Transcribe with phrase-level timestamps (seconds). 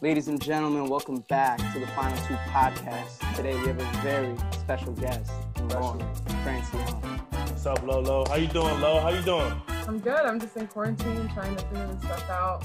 [0.00, 3.34] Ladies and gentlemen, welcome back to the Final Two podcast.
[3.34, 5.32] Today we have a very special guest,
[5.70, 5.98] Lauren
[6.44, 6.94] Francillon.
[7.32, 8.24] What's up, Lolo?
[8.28, 9.00] How you doing, Lo?
[9.00, 9.52] How you doing?
[9.88, 10.20] I'm good.
[10.20, 12.62] I'm just in quarantine, trying to figure this stuff out.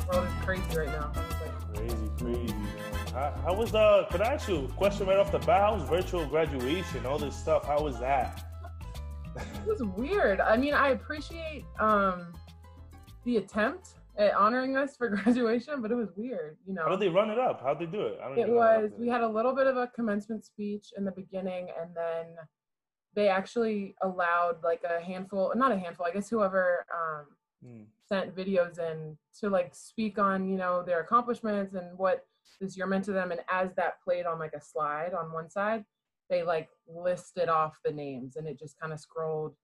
[0.00, 1.12] The world is crazy right now.
[1.74, 2.94] Crazy, crazy, man.
[3.14, 4.06] How, how was uh?
[4.10, 5.62] Could I ask you a question right off the bat?
[5.62, 7.06] How was virtual graduation?
[7.06, 7.64] All this stuff.
[7.64, 8.44] How was that?
[9.34, 10.40] it was weird.
[10.40, 12.34] I mean, I appreciate um
[13.24, 16.56] the attempt at honoring us for graduation, but it was weird.
[16.66, 16.84] You know.
[16.84, 17.60] How did they run it up?
[17.62, 18.18] How did they do it?
[18.22, 18.90] I don't it was.
[18.98, 22.26] We had a little bit of a commencement speech in the beginning, and then
[23.16, 27.26] they actually allowed like a handful, not a handful, I guess whoever um,
[27.66, 27.84] mm.
[28.08, 32.26] sent videos in to like speak on, you know, their accomplishments and what
[32.60, 33.32] this year meant to them.
[33.32, 35.84] And as that played on like a slide on one side,
[36.28, 39.54] they like listed off the names and it just kind of scrolled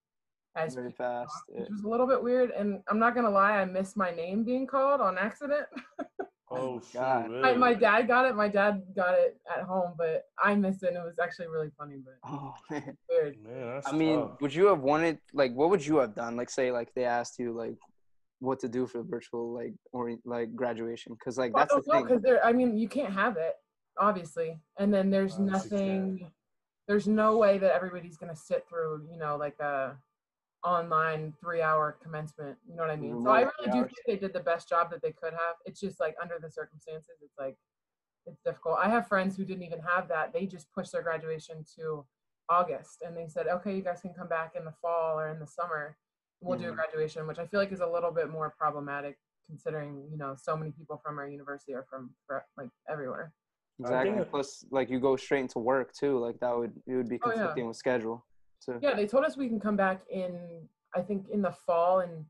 [0.56, 2.50] as very fast, which was a little bit weird.
[2.50, 5.66] And I'm not gonna lie, I missed my name being called on accident.
[6.54, 7.30] Oh, oh God!
[7.30, 7.40] Really?
[7.40, 8.36] My, my, dad got it.
[8.36, 10.88] My dad got it at home, but I missed it.
[10.88, 13.38] and It was actually really funny, but oh man, weird.
[13.42, 14.40] Man, I mean, tough.
[14.42, 16.36] would you have wanted like what would you have done?
[16.36, 17.78] Like, say, like they asked you like
[18.40, 21.90] what to do for the virtual like or like graduation because like that's well, the
[21.90, 22.02] thing.
[22.02, 23.54] Because there, I mean, you can't have it
[23.98, 26.30] obviously, and then there's nothing.
[26.88, 29.96] There's no way that everybody's gonna sit through, you know, like a
[30.64, 32.56] online three hour commencement.
[32.68, 33.22] You know what I mean?
[33.22, 35.56] So I really do think they did the best job that they could have.
[35.66, 37.56] It's just like under the circumstances, it's like
[38.26, 38.78] it's difficult.
[38.80, 40.32] I have friends who didn't even have that.
[40.32, 42.04] They just pushed their graduation to
[42.48, 45.38] August and they said, okay, you guys can come back in the fall or in
[45.40, 45.96] the summer.
[46.40, 46.66] We'll mm-hmm.
[46.66, 50.18] do a graduation, which I feel like is a little bit more problematic considering, you
[50.18, 52.10] know, so many people from our university are from
[52.56, 53.32] like everywhere.
[53.80, 54.24] Exactly.
[54.30, 56.18] Plus, like you go straight into work too.
[56.18, 57.68] Like that would it would be conflicting oh, yeah.
[57.68, 58.24] with schedule.
[58.62, 60.38] So yeah, they told us we can come back in
[60.94, 62.24] I think in the fall and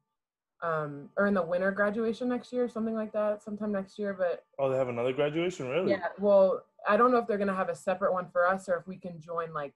[0.63, 4.15] um or in the winter graduation next year, something like that, sometime next year.
[4.15, 5.91] But oh, they have another graduation, really?
[5.91, 6.07] Yeah.
[6.19, 8.87] Well, I don't know if they're gonna have a separate one for us or if
[8.87, 9.75] we can join like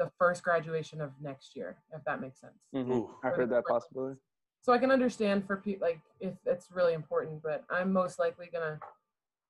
[0.00, 2.58] the first graduation of next year, if that makes sense.
[2.74, 3.12] Mm-hmm.
[3.24, 4.18] I heard that possibility.
[4.62, 8.48] So I can understand for people like if it's really important, but I'm most likely
[8.52, 8.80] gonna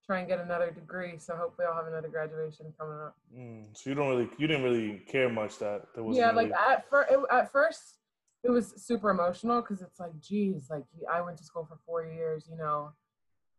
[0.06, 1.18] try and get another degree.
[1.18, 3.16] So hopefully I'll have another graduation coming up.
[3.36, 6.16] Mm, so you don't really, you didn't really care much that there was.
[6.16, 6.44] Yeah, really...
[6.44, 7.98] like at first, at first
[8.44, 12.04] it was super emotional because it's like, geez, like I went to school for four
[12.06, 12.92] years, you know,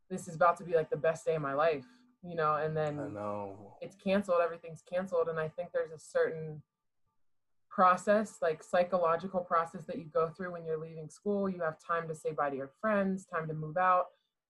[0.10, 1.86] this is about to be like the best day of my life,
[2.24, 6.00] you know, and then I know it's canceled, everything's canceled, and I think there's a
[6.00, 6.62] certain
[7.70, 11.50] process, like psychological process that you go through when you're leaving school.
[11.50, 14.06] You have time to say bye to your friends, time to move out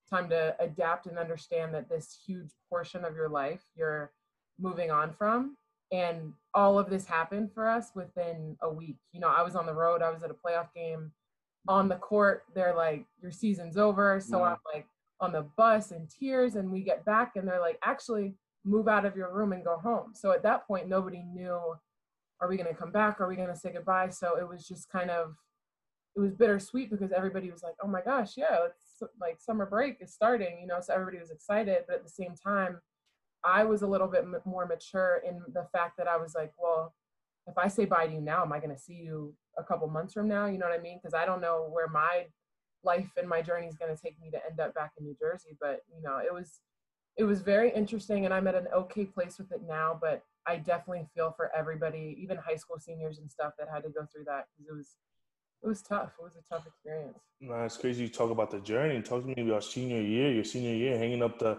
[0.08, 4.10] time to adapt and understand that this huge portion of your life you're
[4.58, 5.56] moving on from.
[5.90, 8.98] And all of this happened for us within a week.
[9.12, 11.12] You know i was on the road i was at a playoff game.
[11.66, 14.20] On the court they're like your season's over.
[14.20, 14.44] So yeah.
[14.44, 14.86] i'm like
[15.20, 19.04] on the bus in tears and we get back and they're like actually move out
[19.04, 20.12] of your room and go home.
[20.14, 21.60] So at that point nobody knew
[22.40, 23.20] are we going to come back?
[23.20, 24.10] Are we going to say goodbye?
[24.10, 25.34] So it was just kind of
[26.16, 28.87] it was bittersweet because everybody was like oh my gosh yeah it's
[29.20, 31.84] like summer break is starting, you know, so everybody was excited.
[31.86, 32.80] But at the same time,
[33.44, 36.52] I was a little bit m- more mature in the fact that I was like,
[36.58, 36.94] well,
[37.46, 39.88] if I say bye to you now, am I going to see you a couple
[39.88, 40.46] months from now?
[40.46, 40.98] You know what I mean?
[41.02, 42.26] Because I don't know where my
[42.84, 45.16] life and my journey is going to take me to end up back in New
[45.18, 45.56] Jersey.
[45.60, 46.60] But you know, it was
[47.16, 49.98] it was very interesting, and I'm at an okay place with it now.
[50.00, 53.90] But I definitely feel for everybody, even high school seniors and stuff, that had to
[53.90, 54.96] go through that because it was
[55.62, 56.12] it was tough.
[56.18, 57.18] It was a tough experience.
[57.40, 58.04] No, it's crazy.
[58.04, 58.96] You talk about the journey.
[58.96, 60.32] And talk to me about senior year.
[60.32, 61.58] Your senior year, hanging up the,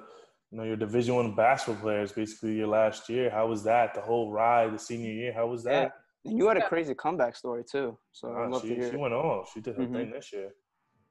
[0.51, 2.11] you know, your Division One basketball players.
[2.11, 3.29] Basically, your last year.
[3.29, 3.93] How was that?
[3.93, 5.33] The whole ride, the senior year.
[5.33, 5.93] How was that?
[6.23, 6.31] Yeah.
[6.31, 7.97] And you had a crazy comeback story too.
[8.11, 8.91] So I'd love she, to hear.
[8.91, 9.51] She went off.
[9.53, 9.95] She did her mm-hmm.
[9.95, 10.51] thing this year.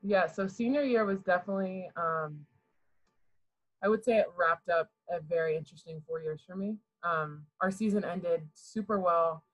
[0.03, 0.27] Yeah.
[0.27, 1.91] So senior year was definitely.
[1.97, 2.47] um
[3.82, 6.77] I would say it wrapped up a very interesting four years for me.
[7.04, 9.44] Um, our season ended super well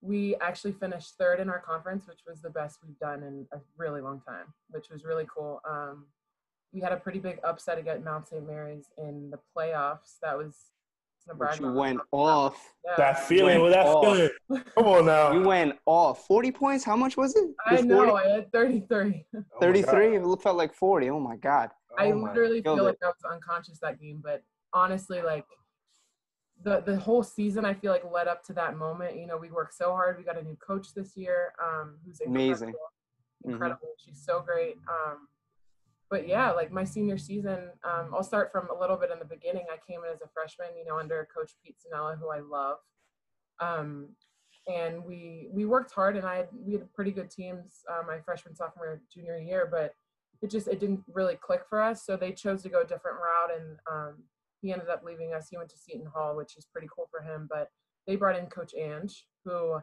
[0.00, 3.58] we actually finished third in our conference, which was the best we've done in a
[3.76, 5.60] really long time, which was really cool.
[5.68, 6.06] Um,
[6.72, 8.46] we had a pretty big upset against Mount St.
[8.46, 10.18] Mary's in the playoffs.
[10.22, 10.54] That was
[11.26, 11.64] Nebraska.
[11.64, 12.74] You went off.
[12.84, 12.94] Yeah.
[12.96, 14.04] That feeling, with that off.
[14.48, 14.64] feeling.
[14.76, 15.32] Come on now.
[15.32, 16.26] You went off.
[16.26, 16.84] 40 points?
[16.84, 17.50] How much was it?
[17.66, 18.06] I know.
[18.06, 18.12] 40?
[18.12, 19.24] I had 33.
[19.36, 20.16] Oh 33?
[20.16, 21.10] It felt like 40.
[21.10, 21.70] Oh my God.
[21.98, 24.42] I oh literally feel like I was unconscious that game, but
[24.72, 25.46] honestly, like,
[26.62, 29.18] the the whole season I feel like led up to that moment.
[29.18, 30.16] You know, we worked so hard.
[30.18, 32.80] We got a new coach this year, um, who's amazing, incredible.
[33.44, 33.88] incredible.
[33.88, 34.10] Mm-hmm.
[34.10, 34.76] She's so great.
[34.88, 35.28] Um,
[36.08, 39.24] but yeah, like my senior season, um, I'll start from a little bit in the
[39.24, 39.66] beginning.
[39.72, 42.78] I came in as a freshman, you know, under Coach Pete Cinella, who I love.
[43.60, 44.10] Um,
[44.68, 48.18] and we we worked hard, and I had we had pretty good teams uh, my
[48.20, 49.68] freshman, sophomore, junior year.
[49.70, 49.94] But
[50.42, 52.04] it just it didn't really click for us.
[52.04, 54.14] So they chose to go a different route, and um,
[54.62, 55.48] he ended up leaving us.
[55.50, 57.46] He went to Seton Hall, which is pretty cool for him.
[57.50, 57.68] But
[58.06, 59.78] they brought in Coach Ange, who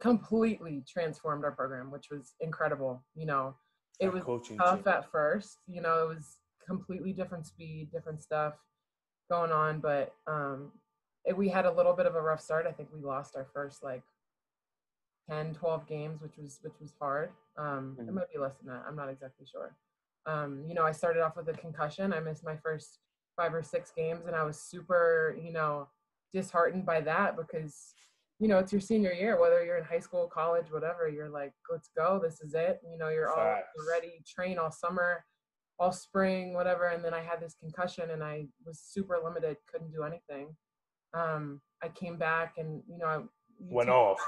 [0.00, 3.04] completely transformed our program, which was incredible.
[3.14, 3.56] You know,
[4.00, 4.24] it was
[4.58, 4.90] tough too.
[4.90, 5.58] at first.
[5.66, 8.54] You know, it was completely different speed, different stuff
[9.30, 9.80] going on.
[9.80, 10.72] But um,
[11.24, 12.66] it, we had a little bit of a rough start.
[12.66, 14.02] I think we lost our first like
[15.28, 17.30] 10, 12 games, which was which was hard.
[17.56, 18.12] Um, It Mhm.
[18.14, 18.84] might be less than that.
[18.86, 19.74] I'm not exactly sure.
[20.26, 22.12] Um, you know, I started off with a concussion.
[22.12, 22.98] I missed my first
[23.36, 25.88] five or six games, and I was super, you know,
[26.32, 27.94] disheartened by that because,
[28.38, 29.40] you know, it's your senior year.
[29.40, 32.20] Whether you're in high school, college, whatever, you're like, let's go.
[32.22, 32.80] This is it.
[32.90, 33.58] You know, you're all
[33.90, 35.24] ready, train all summer,
[35.78, 36.88] all spring, whatever.
[36.88, 40.48] And then I had this concussion, and I was super limited, couldn't do anything.
[41.14, 44.18] Um, I came back, and you know, I you Went take- off.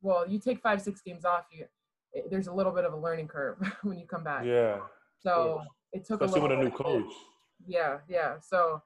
[0.00, 1.66] well, you take five, six games off, you
[2.12, 4.44] it, there's a little bit of a learning curve when you come back.
[4.44, 4.78] Yeah.
[5.20, 6.36] So it took a little.
[6.36, 7.14] Especially a with a little new coach.
[7.64, 8.36] Yeah, yeah.
[8.40, 8.82] So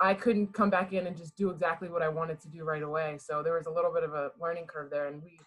[0.00, 2.82] I couldn't come back in and just do exactly what I wanted to do right
[2.82, 3.18] away.
[3.18, 5.38] So there was a little bit of a learning curve there, and we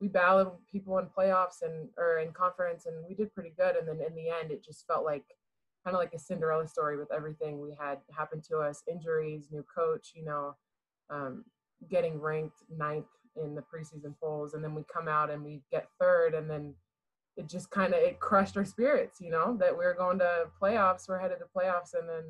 [0.00, 3.76] we battled people in playoffs and or in conference, and we did pretty good.
[3.76, 5.24] And then in the end, it just felt like
[5.84, 9.64] kind of like a Cinderella story with everything we had happen to us: injuries, new
[9.74, 10.56] coach, you know,
[11.10, 11.44] um,
[11.90, 15.88] getting ranked ninth in the preseason polls, and then we come out and we get
[16.00, 16.74] third, and then
[17.38, 20.46] it just kind of it crushed our spirits, you know, that we were going to
[20.60, 22.24] playoffs, we're headed to playoffs, and then,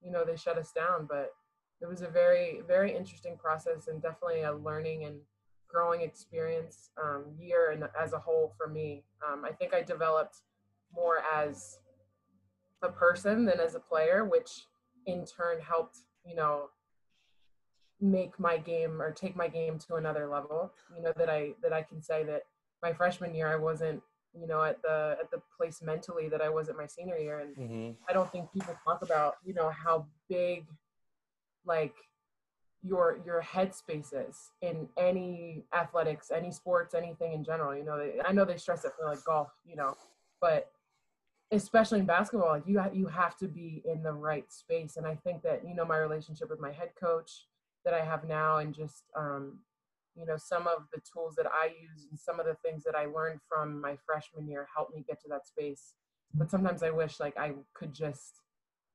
[0.00, 1.06] you know, they shut us down.
[1.08, 1.32] But
[1.80, 5.16] it was a very, very interesting process and definitely a learning and
[5.68, 9.02] growing experience um, year and as a whole for me.
[9.26, 10.36] Um, I think I developed
[10.94, 11.78] more as
[12.82, 14.66] a person than as a player, which
[15.06, 16.68] in turn helped, you know,
[18.00, 20.72] make my game or take my game to another level.
[20.96, 22.42] You know that I that I can say that
[22.82, 24.02] my freshman year I wasn't
[24.38, 27.40] you know at the at the place mentally that I was at my senior year
[27.40, 30.66] and hmm I don't think people talk about you know how big
[31.64, 31.94] like
[32.82, 38.20] your your headspace is in any athletics any sports anything in general you know they,
[38.24, 39.96] I know they stress it for like golf you know
[40.40, 40.72] but
[41.52, 45.06] especially in basketball like you ha- you have to be in the right space and
[45.06, 47.46] I think that you know my relationship with my head coach
[47.84, 49.58] that I have now and just um
[50.16, 52.94] you know some of the tools that I use and some of the things that
[52.94, 55.94] I learned from my freshman year helped me get to that space
[56.34, 58.40] but sometimes I wish like I could just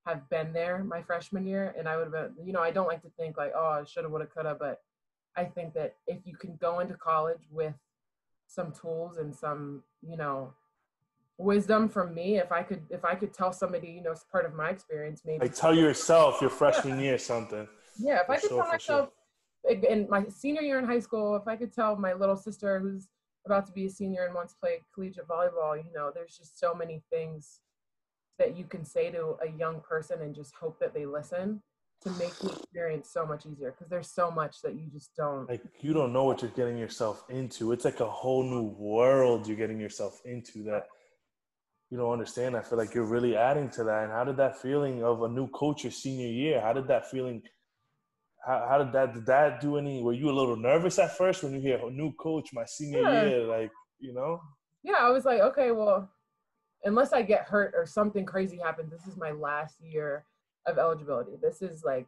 [0.05, 2.87] have been there my freshman year and I would have been you know I don't
[2.87, 4.81] like to think like oh I should have would have could have but
[5.35, 7.75] I think that if you can go into college with
[8.47, 10.53] some tools and some you know
[11.37, 14.45] wisdom from me if I could if I could tell somebody you know it's part
[14.45, 17.67] of my experience maybe Like tell yourself your freshman year something.
[17.99, 19.09] yeah, if I could sure, tell for sure.
[19.67, 23.07] In my senior year in high school, if I could tell my little sister who's
[23.45, 26.59] about to be a senior and wants to play collegiate volleyball, you know, there's just
[26.59, 27.59] so many things
[28.39, 31.61] that you can say to a young person and just hope that they listen
[32.03, 35.49] to make the experience so much easier because there's so much that you just don't.
[35.49, 37.71] Like you don't know what you're getting yourself into.
[37.71, 40.87] It's like a whole new world you're getting yourself into that
[41.89, 42.55] you don't understand.
[42.55, 44.03] I feel like you're really adding to that.
[44.03, 46.61] And how did that feeling of a new coach your senior year?
[46.61, 47.41] How did that feeling?
[48.47, 50.01] How, how did that did that do any?
[50.01, 53.01] Were you a little nervous at first when you hear a new coach my senior
[53.01, 53.25] Yeah.
[53.25, 53.43] year?
[53.43, 54.41] Like you know,
[54.83, 56.09] yeah, I was like, okay, well,
[56.85, 60.23] unless I get hurt or something crazy happens, this is my last year
[60.65, 61.33] of eligibility.
[61.41, 62.07] This is like,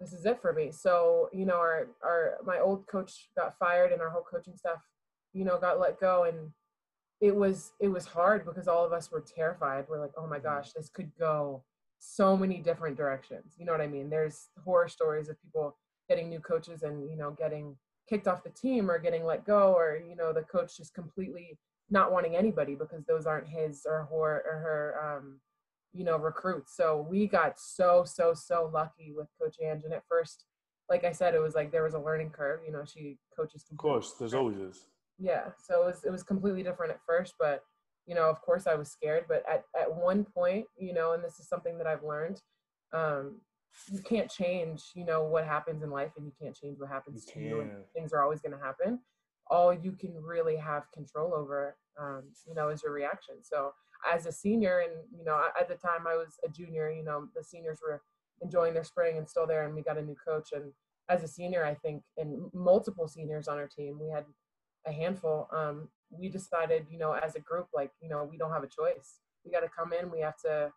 [0.00, 0.70] this is it for me.
[0.70, 4.78] So, you know, our, our, my old coach got fired and our whole coaching staff,
[5.32, 6.24] you know, got let go.
[6.24, 6.50] And
[7.20, 9.86] it was, it was hard because all of us were terrified.
[9.88, 10.46] We're like, oh my mm-hmm.
[10.46, 11.64] gosh, this could go
[11.98, 13.54] so many different directions.
[13.58, 14.10] You know what I mean?
[14.10, 15.76] There's horror stories of people
[16.08, 17.76] getting new coaches and, you know, getting
[18.08, 21.58] kicked off the team or getting let go or, you know, the coach just completely
[21.90, 25.40] not wanting anybody because those aren't his or her or her um,
[25.92, 30.04] you know recruits so we got so so so lucky with coach Ange and at
[30.08, 30.44] first
[30.88, 33.64] like i said it was like there was a learning curve you know she coaches
[33.70, 34.86] of course, there's always is.
[35.18, 37.64] yeah so it was it was completely different at first but
[38.08, 41.22] you know of course i was scared but at, at one point you know and
[41.22, 42.40] this is something that i've learned
[42.92, 43.40] um
[43.92, 47.26] you can't change you know what happens in life and you can't change what happens
[47.26, 48.98] You to you and things are always going to happen.
[49.50, 53.36] All you can really have control over um, you know is your reaction.
[53.42, 53.72] So
[54.12, 57.26] as a senior and you know at the time i was a junior you know
[57.34, 58.00] the seniors were
[58.42, 60.50] enjoying their spring and still there and we got a new coach.
[60.52, 60.72] And
[61.08, 64.24] as a senior i think and multiple seniors on our team we had
[64.86, 68.52] a handful um, we decided you know as a group like you know we don't
[68.52, 70.72] have a choice we got to come in we have to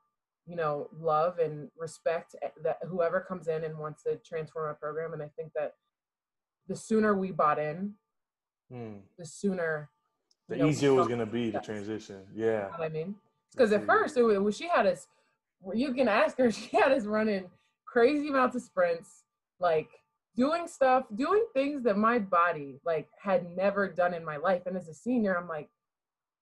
[0.46, 5.14] you know love and respect that whoever comes in and wants to transform a program
[5.14, 5.74] and i think that
[6.68, 7.94] the sooner we bought in
[8.70, 9.00] Hmm.
[9.18, 9.90] the sooner
[10.48, 12.26] The you know, easier it was gonna be the transition.
[12.34, 12.62] You Yeah.
[12.62, 13.16] know what I mean?
[13.52, 15.08] Because at first it was, she had us.
[15.74, 16.50] You can ask her.
[16.60, 17.50] She had us running
[17.86, 19.26] crazy amounts of sprints,
[19.60, 19.90] like
[20.36, 24.64] doing stuff, doing things that my body like had never done in my life.
[24.66, 25.70] And as a senior, I'm like,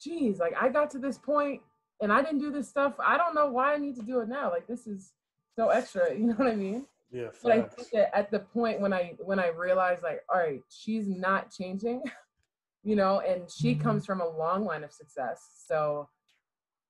[0.01, 1.61] geez, like I got to this point
[2.01, 2.93] and I didn't do this stuff.
[3.05, 4.49] I don't know why I need to do it now.
[4.51, 5.13] Like this is
[5.55, 6.13] so extra.
[6.17, 6.85] You know what I mean?
[7.11, 7.29] Yeah.
[7.41, 10.61] But I think that at the point when I when I realized like, all right,
[10.69, 12.03] she's not changing,
[12.83, 13.81] you know, and she Mm-hmm.
[13.81, 15.63] comes from a long line of success.
[15.67, 16.07] So,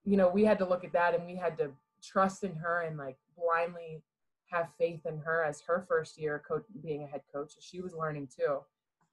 [0.04, 1.72] you know, we had to look at that and we had to
[2.04, 4.02] trust in her and like blindly
[4.50, 7.54] have faith in her as her first year coach being a head coach.
[7.60, 8.60] She was learning too.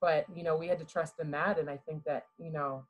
[0.00, 1.58] But, you know, we had to trust in that.
[1.58, 2.84] And I think that, you know,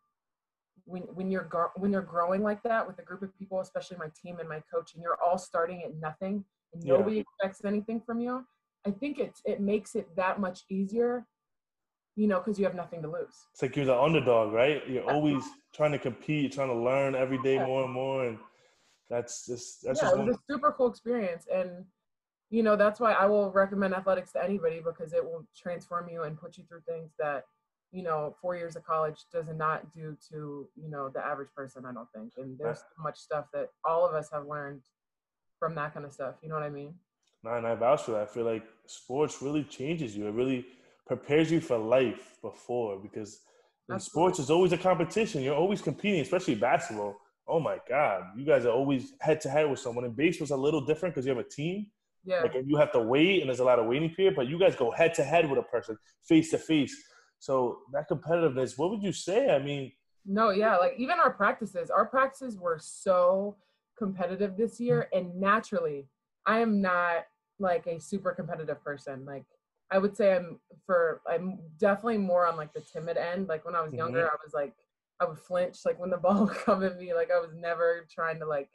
[0.85, 4.11] when when you're when you're growing like that with a group of people, especially my
[4.21, 6.97] team and my coach, and you're all starting at nothing and Yeah.
[6.97, 8.47] nobody expects anything from you,
[8.87, 11.27] I think it it makes it that much easier,
[12.15, 13.47] you know, because you have nothing to lose.
[13.53, 14.89] It's like you're the underdog, right?
[14.89, 17.67] You're always trying to compete, trying to learn every day Yeah.
[17.67, 18.39] more and more, and
[19.09, 20.29] that's just that's yeah, just it one.
[20.29, 21.85] was a super cool experience, and
[22.51, 26.23] you know that's why I will recommend athletics to anybody because it will transform you
[26.23, 27.45] and put you through things that
[27.93, 31.85] you know four years of college does not do to you know the average person.
[31.85, 34.83] I don't think, and there's so much stuff that all of us have learned
[35.59, 36.37] from that kind of stuff.
[36.43, 36.95] You know what I mean?
[37.43, 38.23] Nah, and I vouch for that.
[38.23, 40.27] I feel like sports really changes you.
[40.27, 40.67] It really
[41.07, 43.41] prepares you for life before because
[43.89, 45.43] in sports it's always a competition.
[45.43, 47.17] You're always competing, especially basketball.
[47.49, 50.05] Oh my God, you guys are always head to head with someone.
[50.05, 51.87] And baseball's a little different because you have a team.
[52.27, 52.43] Yeah.
[52.43, 54.35] Like you have to wait, and there's a lot of waiting period.
[54.35, 55.97] But you guys go head to head with a person,
[56.29, 56.95] face to face.
[57.39, 58.77] So that competitiveness.
[58.77, 59.51] What would you say?
[59.51, 59.93] I mean,
[60.25, 63.57] No, yeah, like even our practices, our practices were so
[63.97, 66.09] competitive this year, and naturally,
[66.47, 67.27] I am not
[67.59, 69.25] like a super competitive person.
[69.25, 69.45] Like
[69.91, 73.49] I would say I'm for I'm definitely more on like the timid end.
[73.49, 74.35] Like when I was younger, mm-hmm.
[74.35, 74.75] I was like
[75.21, 77.15] I would flinch like when the ball would come at me.
[77.15, 78.71] Like I was never trying to like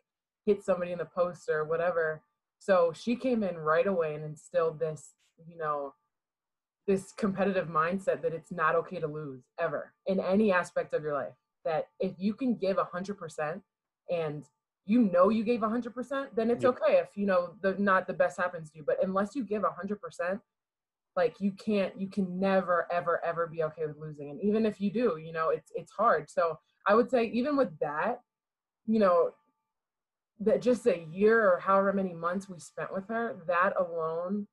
[0.46, 2.22] hit somebody in the post or whatever.
[2.62, 5.16] So she came in right away and instilled this,
[5.48, 5.96] you know,
[6.86, 11.16] this competitive mindset that it's not okay to lose ever in any aspect of your
[11.16, 11.34] life.
[11.66, 13.64] That if you can give a hundred percent
[14.12, 14.46] and
[14.86, 18.06] you know you gave a hundred percent, then it's okay if you know the not
[18.06, 18.84] the best happens to you.
[18.86, 20.40] But unless you give a hundred percent,
[21.16, 24.30] like you can't, you can never, ever, ever be okay with losing.
[24.30, 26.30] And even if you do, you know, it's it's hard.
[26.30, 28.22] So I would say even with that,
[28.86, 29.32] you know,
[30.42, 34.48] that just a year or however many months we spent with her, that alone,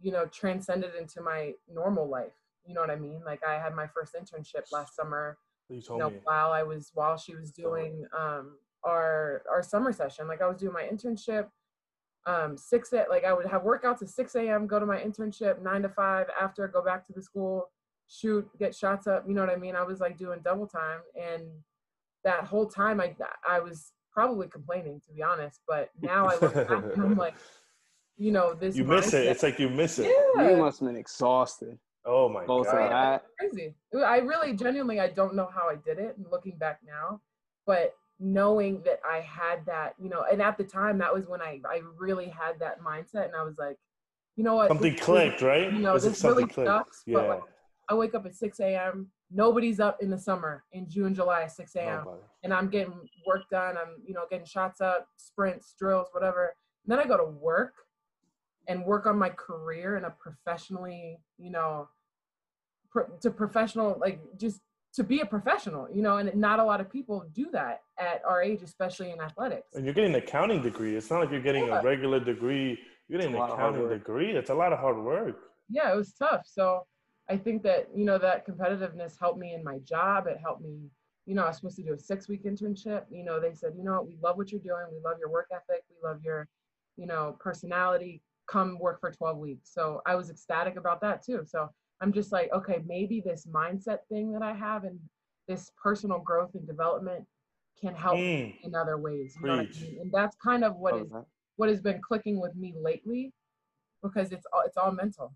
[0.00, 2.32] you know, transcended into my normal life.
[2.64, 3.20] You know what I mean?
[3.24, 5.38] Like I had my first internship last summer,
[5.68, 6.20] you you told know, me.
[6.24, 10.26] while I was while she was doing um our our summer session.
[10.26, 11.48] Like I was doing my internship,
[12.26, 14.66] um, six at like I would have workouts at six a.m.
[14.66, 16.26] Go to my internship, nine to five.
[16.40, 17.70] After go back to the school,
[18.08, 19.24] shoot, get shots up.
[19.28, 19.76] You know what I mean?
[19.76, 21.44] I was like doing double time, and
[22.24, 23.14] that whole time I
[23.48, 25.60] I was probably complaining to be honest.
[25.68, 27.34] But now I look back and I'm like,
[28.16, 29.26] you know, this You miss it.
[29.26, 30.10] It's like you miss it.
[30.36, 31.78] yeah, You must have been exhausted.
[32.04, 32.90] Oh my Both god.
[32.90, 33.24] that.
[33.38, 33.74] crazy.
[34.04, 37.20] I really genuinely I don't know how I did it and looking back now,
[37.66, 41.42] but knowing that I had that, you know, and at the time that was when
[41.42, 43.76] I I really had that mindset and I was like,
[44.36, 44.68] you know what?
[44.68, 45.70] Something this clicked, right?
[45.70, 46.68] You know, It's this really clicked.
[46.70, 47.18] sucks, Yeah.
[47.18, 47.42] but like
[47.90, 49.10] I wake up at 6 a.m.
[49.30, 52.04] Nobody's up in the summer in June, July 6 a.m.
[52.04, 52.22] Nobody.
[52.44, 52.94] and I'm getting
[53.26, 53.76] work done.
[53.76, 56.54] I'm, you know, getting shots up, sprints, drills, whatever.
[56.84, 57.74] And then I go to work
[58.68, 61.88] and work on my career in a professionally, you know,
[62.90, 64.60] pro- to professional, like just
[64.94, 68.22] to be a professional, you know, and not a lot of people do that at
[68.26, 69.74] our age, especially in athletics.
[69.74, 70.94] And you're getting an accounting degree.
[70.96, 71.80] It's not like you're getting Yeah.
[71.80, 72.78] a regular degree.
[73.08, 74.30] You're getting a an lot of hard accounting degree.
[74.36, 75.36] It's a lot of hard work.
[75.68, 76.42] yeah, it was tough.
[76.46, 76.86] So
[77.28, 80.26] I think that, you know, that competitiveness helped me in my job.
[80.26, 80.90] It helped me,
[81.26, 83.02] you know, I was supposed to do a six week internship.
[83.10, 84.86] You know, they said, you know what, we love what you're doing.
[84.92, 85.82] We love your work ethic.
[85.90, 86.48] We love your,
[86.96, 88.22] you know, personality.
[88.48, 89.72] Come work for 12 weeks.
[89.72, 91.42] So I was ecstatic about that too.
[91.44, 91.68] So
[92.00, 95.00] I'm just like, okay, maybe this mindset thing that I have and
[95.48, 97.24] this personal growth and development
[97.80, 98.54] can help Mm.
[98.62, 99.36] in other ways.
[99.40, 99.98] You know what I mean?
[100.00, 101.10] And that's kind of what is
[101.56, 103.32] what has been clicking with me lately
[104.02, 105.32] because it's all it's all mental.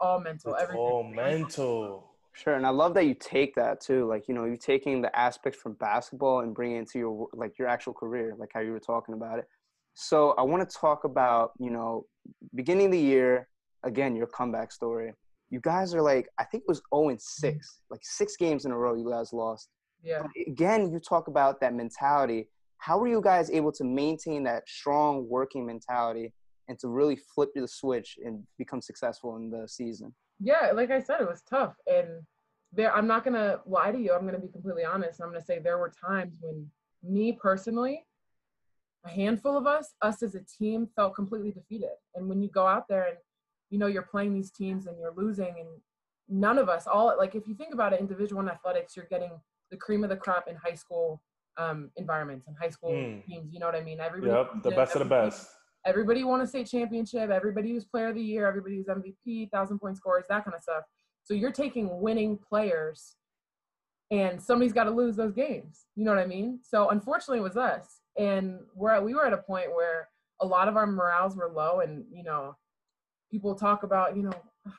[0.00, 0.54] It's all mental.
[0.54, 0.80] It's Everything.
[0.80, 2.14] all mental.
[2.32, 4.06] Sure, and I love that you take that too.
[4.06, 7.58] Like you know, you're taking the aspects from basketball and bringing it into your like
[7.58, 9.46] your actual career, like how you were talking about it.
[9.94, 12.06] So I want to talk about you know,
[12.54, 13.48] beginning of the year
[13.82, 15.14] again, your comeback story.
[15.50, 18.70] You guys are like, I think it was 0 and 6, like six games in
[18.70, 19.70] a row you guys lost.
[20.02, 20.22] Yeah.
[20.22, 22.48] But again, you talk about that mentality.
[22.76, 26.34] How were you guys able to maintain that strong working mentality
[26.68, 30.14] and to really flip the switch and become successful in the season?
[30.40, 31.74] Yeah, like I said, it was tough.
[31.86, 32.22] And
[32.74, 35.58] there i'm not gonna lie to you i'm gonna be completely honest i'm gonna say
[35.58, 36.70] there were times when
[37.02, 38.04] me personally
[39.06, 42.66] a handful of us us as a team felt completely defeated and when you go
[42.66, 43.16] out there and
[43.70, 45.68] you know you're playing these teams and you're losing and
[46.28, 48.94] none of us all like if you think about it individual in division one athletics
[48.94, 49.30] you're getting
[49.70, 51.22] the cream of the crop in high school
[51.56, 53.24] um, environments and high school Mm.
[53.24, 55.48] teams you know what i mean everybody Yep, the best of the everybody- best.
[55.88, 59.78] Everybody won a state championship everybody was player of the year everybody was mvp thousand
[59.78, 60.84] point scorers that kind of stuff.
[61.24, 63.16] So you're taking winning players
[64.10, 66.60] and somebody's got to lose those games you know what i mean?
[66.62, 70.08] So unfortunately it was us and we're we were at a point where
[70.40, 72.56] a lot of our morales were low and you know
[73.30, 74.32] people talk about you know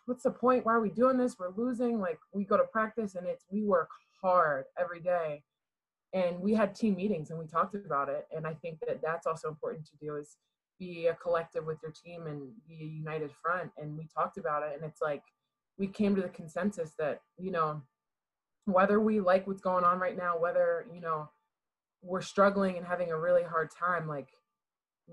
[0.05, 0.65] what's the point?
[0.65, 1.37] Why are we doing this?
[1.39, 1.99] We're losing.
[1.99, 3.89] Like we go to practice and it's we work
[4.21, 5.41] hard every day.
[6.13, 9.27] And we had team meetings and we talked about it and i think that that's
[9.27, 10.37] also important to do is
[10.79, 14.63] be a collective with your team and be a united front and we talked about
[14.63, 15.23] it and it's like
[15.77, 17.81] we came to the consensus that you know
[18.65, 21.29] whether we like what's going on right now whether you know
[22.01, 24.29] we're struggling and having a really hard time like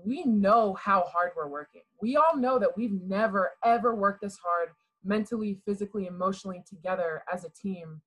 [0.05, 1.81] we know how hard we're working.
[2.01, 4.69] We all know that we've never ever worked this hard
[5.03, 8.01] mentally physically emotionally together as a team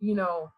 [0.00, 0.50] you know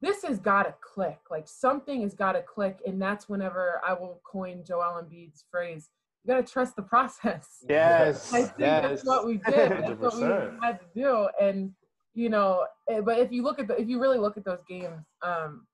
[0.00, 1.18] this has got to click.
[1.30, 5.90] Like something has got to click, and that's whenever I will coin Joel Embiid's phrase:
[6.24, 8.32] "You got to trust the process." Yes.
[8.32, 8.82] I think yes.
[8.82, 9.70] that's what we did.
[9.70, 10.22] That's what we
[10.62, 11.72] had to do, and
[12.14, 14.62] you know, eh, but if you look at the, if you really look at those
[14.68, 15.66] games, um,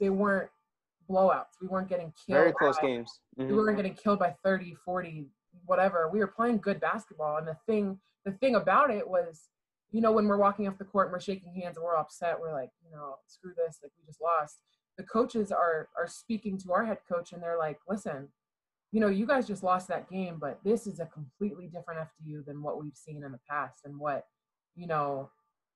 [0.00, 0.50] they weren't
[1.10, 1.56] blowouts.
[1.60, 2.38] We weren't getting killed.
[2.38, 3.20] Very close by- games.
[3.36, 3.56] we Mhm.
[3.56, 5.28] weren't getting killed by 30 40
[5.66, 9.48] whatever we were playing good basketball and the thing the thing about it was
[9.90, 12.38] you know when we're walking off the court and we're shaking hands and we're upset
[12.38, 14.58] we're like you know screw this like we just lost.
[14.96, 18.28] The coaches are are speaking to our head coach and they're like listen
[18.90, 22.44] you know you guys just lost that game but this is a completely different fdu
[22.44, 24.24] than what we've seen in the past and what
[24.74, 25.30] you know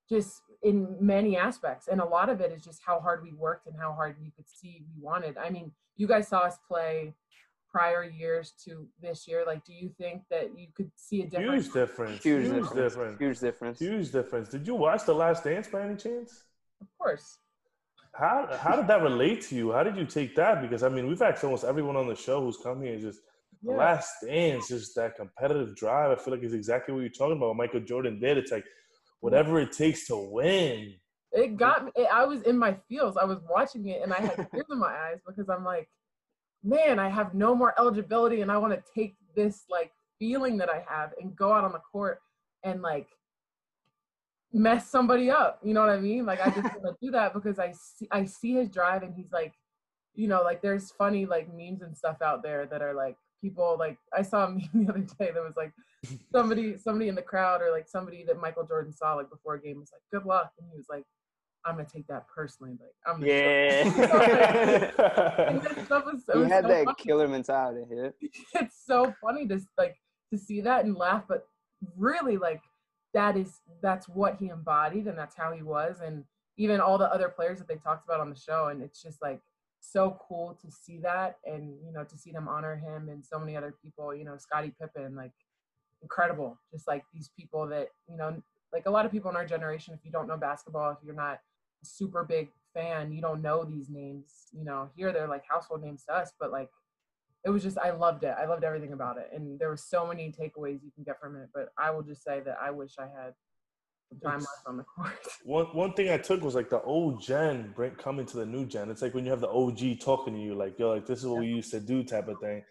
[0.09, 1.89] just in many aspects.
[1.89, 4.31] And a lot of it is just how hard we worked and how hard you
[4.35, 5.37] could see we wanted.
[5.39, 7.15] I mean you guys saw us play
[7.73, 11.65] prior years to this year like do you think that you could see a difference
[11.65, 12.23] Huge difference.
[12.23, 12.75] Huge, Huge, difference.
[12.75, 13.19] difference.
[13.19, 13.79] Huge difference.
[13.79, 14.49] Huge difference.
[14.51, 16.45] Did you watch The Last Dance by any chance?
[16.81, 17.39] of course
[18.23, 19.73] How how did that relate to you?
[19.73, 20.61] How did you take that?
[20.65, 22.99] Because I mean, we've asked almost everyone on the show who's come here.
[23.09, 23.21] Just
[23.63, 26.09] the last dance, just that competitive drive.
[26.13, 27.57] I feel like it's exactly what you're talking about.
[27.57, 28.37] Michael Jordan did.
[28.37, 28.67] It's like
[29.21, 30.79] whatever it takes to win.
[31.43, 34.21] it got me it, i was in my feels i was watching it and i
[34.27, 35.89] had tears in my eyes because i'm like
[36.65, 40.69] man i have no more eligibility and i want to take this like feeling that
[40.69, 42.21] i have and go out on the court
[42.65, 43.09] and like
[44.53, 46.27] mess somebody up you know what i mean?
[46.27, 49.15] Like i just want to do that because i see i see his drive and
[49.15, 49.55] he's like
[50.15, 53.77] you know like there's funny like memes and stuff out there that are like people
[53.79, 55.73] like i saw a meme the other day that was like
[56.35, 59.61] somebody somebody in the crowd or like somebody that michael jordan saw like before a
[59.61, 61.05] game was like good luck and he was like
[61.65, 63.83] i'm gonna take that personally like i'm gonna Yeah.
[65.49, 66.97] and that stuff was, it he had so that funny.
[66.99, 67.85] killer mentality.
[67.91, 68.09] Yeah.
[68.55, 69.97] it's so funny to like
[70.31, 71.47] to see that and laugh but
[71.97, 72.63] really like
[73.15, 76.25] that is that's what he embodied and that's how he was and
[76.57, 79.21] even all the other players that they talked about on the show and it's just
[79.23, 79.41] like
[79.81, 83.39] so cool to see that and you know to see them honor him and so
[83.39, 85.33] many other people you know Scottie Pippen like
[86.03, 88.41] incredible just like these people that you know
[88.73, 91.15] like a lot of people in our generation if you don't know basketball if you're
[91.15, 91.52] not a
[91.83, 96.05] super big fan you don't know these names you know here they're like household names
[96.05, 96.71] to us but like
[97.45, 98.35] it was just I loved it.
[98.39, 101.35] I loved everything about it, and there were so many takeaways you can get from
[101.35, 101.49] it.
[101.53, 103.35] But I will just say that I wish I had
[104.09, 105.19] some time It's- left on the court.
[105.45, 108.65] One one thing I took was like the old gen bring coming to the new
[108.65, 108.91] gen.
[108.91, 111.27] It's like when you have the OG talking to you, like yo, like this is
[111.27, 112.63] what we used to do, type of thing.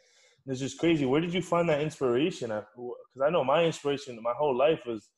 [0.46, 1.06] And it's just crazy.
[1.06, 2.48] Where did you find that inspiration?
[2.50, 5.10] Because I know my inspiration, my whole life was,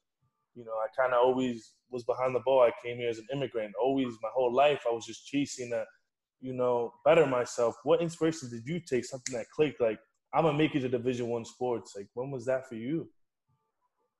[0.55, 2.61] you know, I kind of always was behind the ball.
[2.61, 3.73] I came here as an immigrant.
[3.81, 5.85] Always, my whole life, I was just chasing to,
[6.41, 7.75] you know, better myself.
[7.83, 9.05] What inspiration did you take?
[9.05, 9.99] Something that clicked, like
[10.33, 11.93] I'm gonna make it to Division One sports.
[11.95, 13.07] Like when was that for you?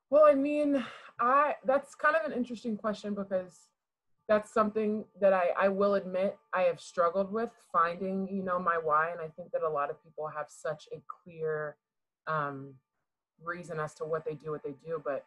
[0.09, 0.85] Well, I mean,
[1.19, 3.67] I that's kind of an interesting question because
[4.27, 8.77] that's something that I, I will admit I have struggled with finding, you know, my
[8.81, 9.11] why.
[9.11, 11.75] And I think that a lot of people have such a clear
[12.27, 12.73] um,
[13.43, 15.01] reason as to what they do, what they do.
[15.03, 15.25] But,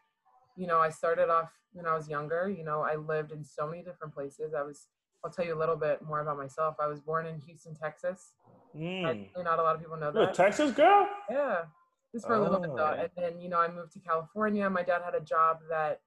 [0.56, 3.66] you know, I started off when I was younger, you know, I lived in so
[3.68, 4.54] many different places.
[4.54, 4.86] I was,
[5.24, 6.76] I'll tell you a little bit more about myself.
[6.80, 8.32] I was born in Houston, Texas.
[8.74, 9.28] Mm.
[9.36, 10.34] I, not a lot of people know You're that.
[10.34, 11.06] Texas girl?
[11.30, 11.64] Yeah,
[12.12, 12.96] just for a little bit though.
[12.96, 13.00] Oh.
[13.00, 14.68] And then, you know, I moved to California.
[14.70, 16.00] My dad had a job that,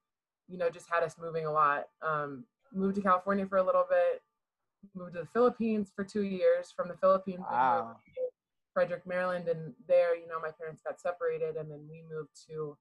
[0.48, 1.86] you know, just had us moving a lot.
[2.02, 4.22] Um, moved to California for a little bit,
[4.96, 6.72] moved to the Philippines for two years.
[6.76, 7.98] From the Philippines, Wow.
[8.74, 9.48] Frederick, Maryland.
[9.48, 11.56] And there, you know, my parents got separated.
[11.56, 12.78] And then we moved to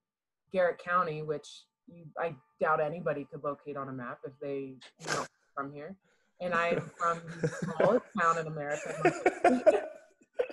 [0.52, 1.46] Garrett County, which
[1.86, 5.96] you, I doubt anybody could locate on a map if they you know from here.
[6.40, 9.12] And I'm from the smallest town in America.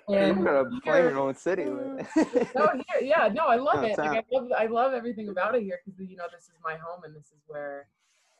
[0.09, 1.65] and you're gonna play your own city.
[1.65, 3.97] no, here, yeah, no, I love no, it.
[3.97, 6.75] Like, I love, I love everything about it here because you know this is my
[6.75, 7.87] home and this is where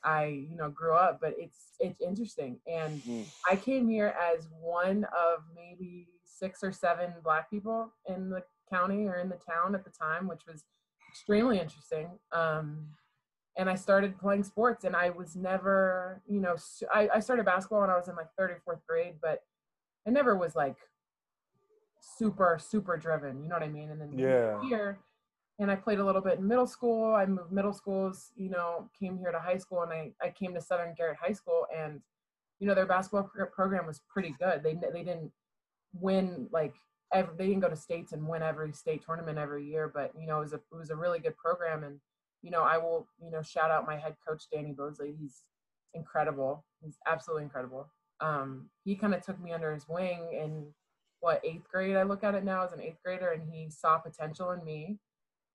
[0.03, 1.19] I, you know, grew up.
[1.21, 3.25] But it's it's interesting, and mm.
[3.49, 9.07] I came here as one of maybe six or seven black people in the county
[9.07, 10.63] or in the town at the time, which was
[11.15, 12.09] extremely interesting.
[12.33, 12.87] Um,
[13.57, 16.55] and I started playing sports, and I was never, you know,
[16.93, 19.39] I, I started basketball when I was in like third or fourth grade, but
[20.05, 20.75] I never was like
[22.17, 24.99] super super driven you know what i mean and then yeah here
[25.57, 28.87] and i played a little bit in middle school i moved middle schools you know
[28.97, 31.99] came here to high school and i, I came to southern garrett high school and
[32.59, 35.31] you know their basketball program was pretty good they, they didn't
[35.93, 36.75] win like
[37.13, 40.27] every, they didn't go to states and win every state tournament every year but you
[40.27, 41.99] know it was a it was a really good program and
[42.41, 45.15] you know i will you know shout out my head coach danny bosley.
[45.19, 45.43] He's
[45.95, 46.63] incredible.
[46.83, 47.87] He's absolutely incredible.
[48.21, 50.67] Um, he kind of took me under his wing and
[51.21, 53.97] what eighth grade i look at it now as an eighth grader and he saw
[53.97, 54.99] potential in me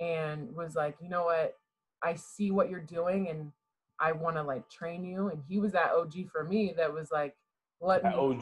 [0.01, 1.55] and was like you know what?
[2.03, 3.53] I see what you're doing and
[4.01, 5.29] i want to like train you.
[5.29, 7.37] And he was that og for me that was like
[7.81, 8.35] let that me og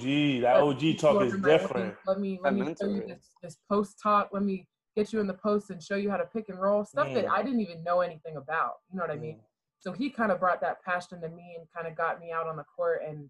[0.43, 3.57] that og talk is different let me let me, let me show you this, this
[3.71, 6.49] post talk let me get you in the post and show you how to pick
[6.49, 7.15] and roll stuff mm.
[7.15, 9.41] that i didn't even know anything about you know what i mean mm.
[9.79, 12.47] so he kind of brought that passion to me and kind of got me out
[12.47, 13.29] on the court and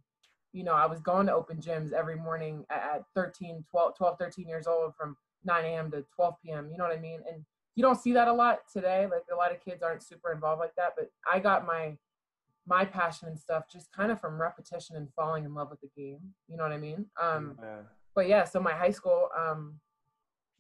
[0.52, 4.48] you know, I was going to open gyms every morning at 13, 12, 12 13
[4.48, 5.90] years old from 9 a.m.
[5.90, 6.68] to 12 p.m.
[6.70, 7.20] You know what I mean?
[7.30, 7.44] And
[7.76, 9.06] you don't see that a lot today.
[9.10, 10.94] Like a lot of kids aren't super involved like that.
[10.96, 11.96] But I got my
[12.68, 15.88] my passion and stuff just kind of from repetition and falling in love with the
[15.96, 16.20] game.
[16.48, 17.06] You know what I mean?
[17.20, 17.78] Um, yeah.
[18.14, 19.74] But yeah, so my high school, um,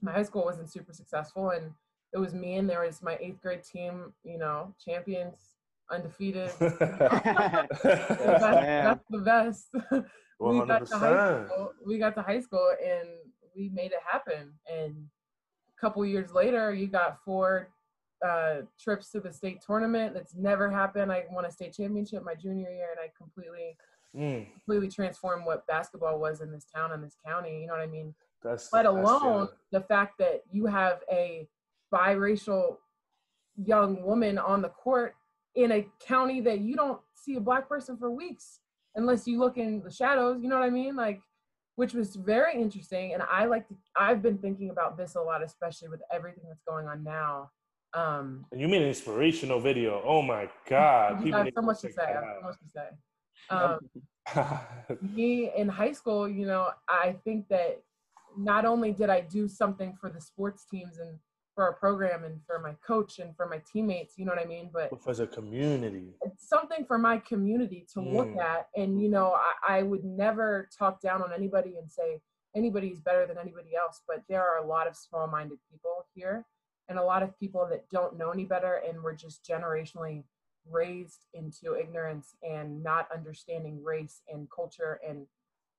[0.00, 1.70] my high school wasn't super successful, and
[2.12, 4.12] it was me and there was my eighth grade team.
[4.24, 5.54] You know, champions
[5.90, 6.50] undefeated.
[6.60, 9.68] that's, that's, the best.
[10.40, 11.72] we got to high school.
[11.84, 13.08] We got to high school and
[13.56, 14.52] we made it happen.
[14.70, 14.94] And
[15.76, 17.68] a couple years later, you got four
[18.26, 20.14] uh, trips to the state tournament.
[20.14, 21.12] That's never happened.
[21.12, 23.76] I won a state championship my junior year, and I completely,
[24.16, 24.46] mm.
[24.52, 27.60] completely transformed what basketball was in this town and this county.
[27.60, 28.14] You know what I mean?
[28.42, 31.48] That's, Let alone the fact that you have a
[31.92, 32.76] biracial
[33.64, 35.14] young woman on the court
[35.54, 38.60] in a county that you don't see a black person for weeks
[38.94, 41.20] unless you look in the shadows you know what i mean like
[41.74, 45.42] which was very interesting and i like to, i've been thinking about this a lot
[45.42, 47.50] especially with everything that's going on now
[47.94, 50.02] um and you mean an inspirational video.
[50.04, 51.22] Oh my god.
[51.22, 52.14] People so much to say.
[52.14, 52.88] so much to say.
[53.50, 53.78] Um,
[55.00, 57.80] me in high school you know i think that
[58.36, 61.18] not only did i do something for the sports teams and
[61.54, 64.44] for our program and for my coach and for my teammates you know what i
[64.44, 64.70] mean?
[64.72, 66.14] But as a community.
[66.22, 68.12] It's something for my community to mm.
[68.12, 68.68] look at.
[68.76, 69.34] And you know
[69.66, 72.20] I, I would never talk down on anybody and say
[72.54, 76.46] anybody's better than anybody else but there are a lot of small-minded people here
[76.88, 80.24] and a lot of people that don't know any better and were just generationally
[80.70, 85.26] raised into ignorance and not understanding race and culture and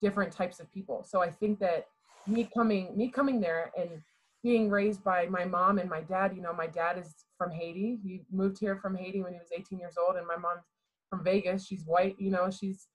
[0.02, 1.86] different types of people so i think that
[2.28, 4.02] me coming me coming there and
[4.43, 6.34] being raised by my mom and my dad.
[6.36, 8.00] You know, my dad is from Haiti.
[8.04, 10.63] He moved here from Haiti when he was 18 years old, and my mom's
[11.10, 11.65] from Vegas.
[11.65, 12.15] She's white.
[12.19, 12.88] You know, she's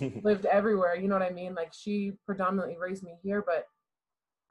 [0.22, 0.96] lived everywhere.
[0.96, 1.54] You know what I mean?
[1.54, 3.66] Like she predominantly raised me here, but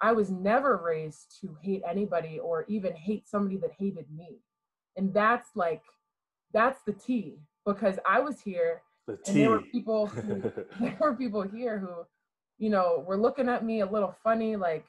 [0.05, 4.37] I was never raised to hate anybody or even hate somebody that hated me.
[4.95, 5.81] And that's like,
[6.53, 10.43] that's the T because I was here the and there were people who,
[10.79, 12.05] there were people here who,
[12.59, 14.85] you know, were looking at me a little funny, like,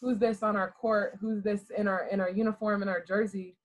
[0.00, 1.18] who's this on our court?
[1.20, 3.56] Who's this in our in our uniform in our jersey?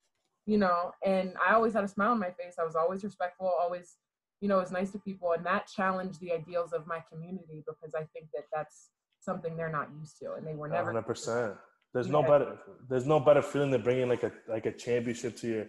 [0.45, 2.56] You know and i always had a smile on my face.
[2.60, 3.95] I was always respectful always
[4.41, 5.32] you know was nice to people.
[5.32, 8.89] And that challenged the ideals of my community because i think that that's
[9.24, 11.58] something they're not used to and they were never 100%
[11.94, 12.58] there's no better
[12.90, 15.66] there's no better feeling than bringing like a like a championship to your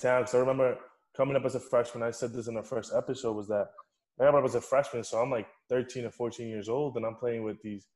[0.00, 0.76] town because i remember
[1.16, 3.66] coming up as a freshman i said this in our first episode was that
[4.18, 7.04] i remember I was a freshman so i'm like 13 or 14 years old and
[7.04, 7.86] i'm playing with these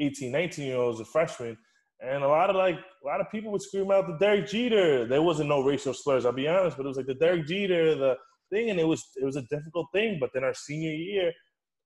[0.00, 1.56] 18, 19 year olds, a freshman.
[2.00, 5.06] And a lot of like a lot of people would scream out the Derek Jeter.
[5.06, 7.94] There wasn't no racial slurs, I'll be honest, but it was like the Derek Jeter,
[7.94, 8.16] the
[8.50, 10.16] thing, and it was it was a difficult thing.
[10.18, 11.30] But then our senior year,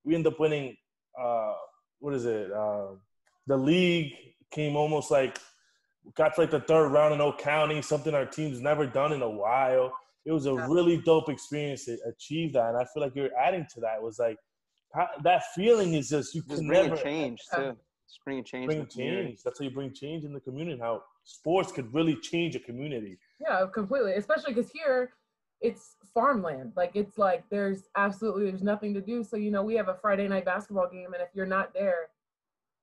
[0.05, 0.77] we ended up winning
[1.21, 1.53] uh
[2.05, 2.53] what is it?
[2.53, 2.89] Uh,
[3.47, 4.13] the league
[4.51, 5.39] came almost like
[6.15, 9.23] got to like the third round in Oak County, something our team's never done in
[9.23, 9.91] a while.
[10.27, 13.67] It was a really dope experience to achieve that, and I feel like you're adding
[13.75, 13.97] to that.
[13.97, 14.37] It was like
[15.23, 17.75] that feeling is just you just can never change too.
[18.07, 18.67] Just bring change.
[18.67, 19.43] Bring change.
[19.43, 20.79] That's how you bring change in the community.
[20.79, 23.19] How sports could really change a community.
[23.41, 24.13] Yeah, completely.
[24.13, 25.15] Especially because here,
[25.63, 26.73] it's farmland.
[26.77, 29.23] Like it's like there's absolutely there's nothing to do.
[29.25, 32.09] So you know we have a Friday night basketball game, and if you're not there,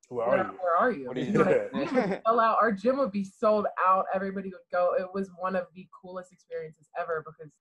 [0.09, 0.59] Where where, are you?
[0.61, 1.07] where are you?
[1.07, 1.31] What are you
[1.71, 1.93] doing?
[1.93, 2.57] like, sell out.
[2.61, 4.05] Our gym would be sold out.
[4.13, 4.95] Everybody would go.
[4.99, 7.51] It was one of the coolest experiences ever because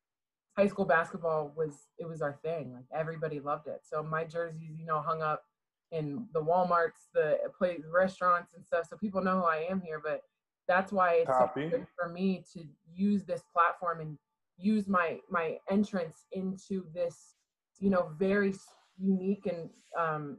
[0.57, 2.73] high school basketball was it was our thing.
[2.75, 3.81] Like everybody loved it.
[3.83, 5.45] So my jerseys, you know, hung up
[5.93, 8.87] in the WalMarts, the place, restaurants and stuff.
[8.89, 10.01] So people know who I am here.
[10.05, 10.23] But
[10.69, 14.19] that's why it's so important for me to use this platform and
[14.61, 17.35] use my my entrance into this,
[17.79, 18.55] you know, very
[18.99, 20.39] unique and um,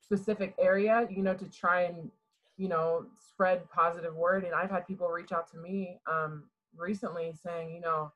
[0.00, 1.06] specific area.
[1.10, 2.10] You know, to try and
[2.56, 4.44] you know spread positive word.
[4.44, 6.44] And I've had people reach out to me um,
[6.76, 8.12] recently saying, you know,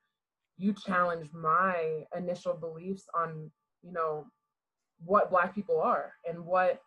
[0.56, 3.50] you challenged my initial beliefs on
[3.82, 4.26] you know
[5.04, 6.80] what black people are and what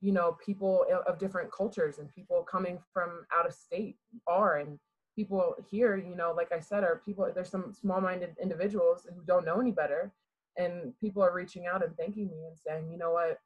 [0.00, 4.78] you know people of different cultures and people coming from out of state are and
[5.16, 9.46] people here you know like i said are people there's some small-minded individuals who don't
[9.46, 10.12] know any better.
[10.58, 13.38] And people are reaching out and thanking me and saying you know what?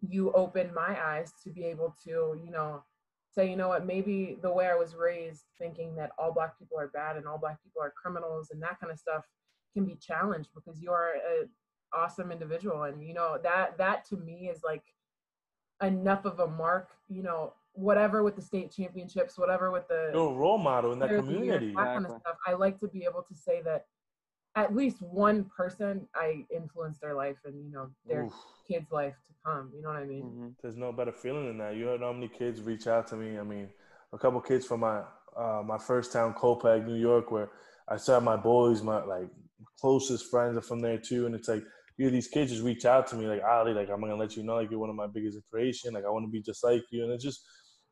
[0.00, 2.82] You opened my eyes to be able to you know
[3.30, 3.86] say you know what?
[3.86, 7.38] Maybe the way i was raised thinking that all black people are bad and all
[7.38, 9.24] black people are criminals and that kind of stuff
[9.74, 11.46] can be challenged because you're a
[11.94, 12.84] awesome individual.
[12.84, 14.84] And you know that that to me is like
[15.82, 20.30] enough of a mark you know whatever with the state championships whatever with the You're
[20.30, 21.74] a role model in that the community.
[21.74, 23.86] that kind of stuff i like to be able to say that
[24.54, 28.34] at least one person i influenced their life and you know their Oof.
[28.68, 30.54] kids life to come you know what i mean Mhm.
[30.62, 31.74] There's no better feeling than that.
[31.76, 33.38] You heard how many kids reach out to me.
[33.38, 33.68] I mean,
[34.12, 35.02] a couple kids from my
[35.36, 37.50] uh, my first town, Copiague, New York, where
[37.88, 39.28] I saw my boys, my like
[39.80, 41.24] closest friends are from there too.
[41.26, 41.64] And it's like,
[41.96, 44.36] you know, these kids just reach out to me like, Ali, like I'm gonna let
[44.36, 45.94] you know, like you're one of my biggest inspiration.
[45.94, 47.40] Like I want to be just like you, and it's just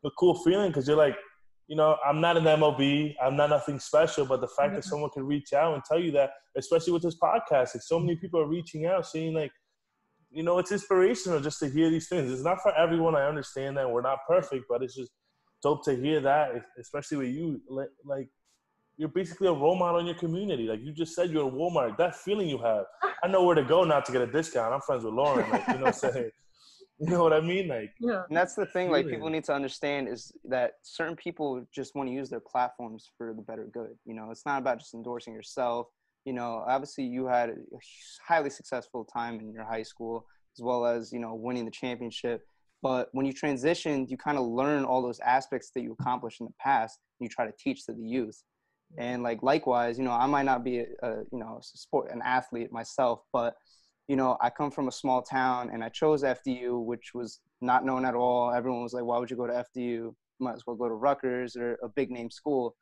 [0.05, 1.17] a cool feeling because you're like,
[1.69, 4.89] you know, I'm not an MLB, I'm not nothing special, but the fact that mm-hmm.
[4.89, 8.17] someone can reach out and tell you that, especially with this podcast, like so many
[8.17, 9.53] people are reaching out, saying like
[10.31, 12.31] you know, it's inspirational just to hear these things.
[12.33, 13.17] It's not for everyone.
[13.17, 15.11] I understand that we're not perfect, but it's just
[15.63, 17.61] dope to hear that, especially with you.
[18.05, 18.29] Like,
[18.97, 20.65] you're basically a role model in your community.
[20.65, 21.97] Like you just said, you're a Walmart.
[21.97, 22.85] That feeling you have,
[23.25, 24.73] I know where to go now to get a discount.
[24.73, 25.51] I'm friends with Lauren.
[25.51, 26.31] Like, you know what I'm saying?
[27.07, 27.69] You know what I mean?
[27.69, 31.65] Like, yeah And that's the thing, like people need to understand is that certain people
[31.75, 33.97] just want to use their platforms for the better good.
[34.05, 35.87] You know, it's not about just endorsing yourself.
[36.27, 37.55] You know, obviously you had a
[38.27, 40.27] highly successful time in your high school
[40.59, 42.43] as well as, you know, winning the championship.
[42.83, 46.47] But when you transitioned, you kind of learn all those aspects that you accomplished in
[46.47, 48.43] the past and you try to teach to the youth.
[48.99, 52.11] And like likewise, you know, I might not be a, a you know, a sport
[52.13, 53.55] an athlete myself, but
[54.11, 57.85] you know, I come from a small town and I chose FDU, which was not
[57.85, 58.53] known at all.
[58.53, 60.13] Everyone was like, why would you go to FDU?
[60.41, 62.75] Might as well go to Rutgers or a big name school.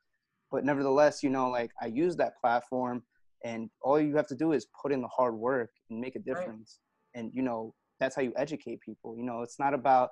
[0.49, 3.03] But nevertheless, you know, like I use that platform
[3.45, 6.19] and all you have to do is put in the hard work and make a
[6.19, 6.25] Right.
[6.25, 6.79] difference.
[7.13, 9.15] And, you know, that's how you educate people.
[9.15, 10.09] You know, it's not about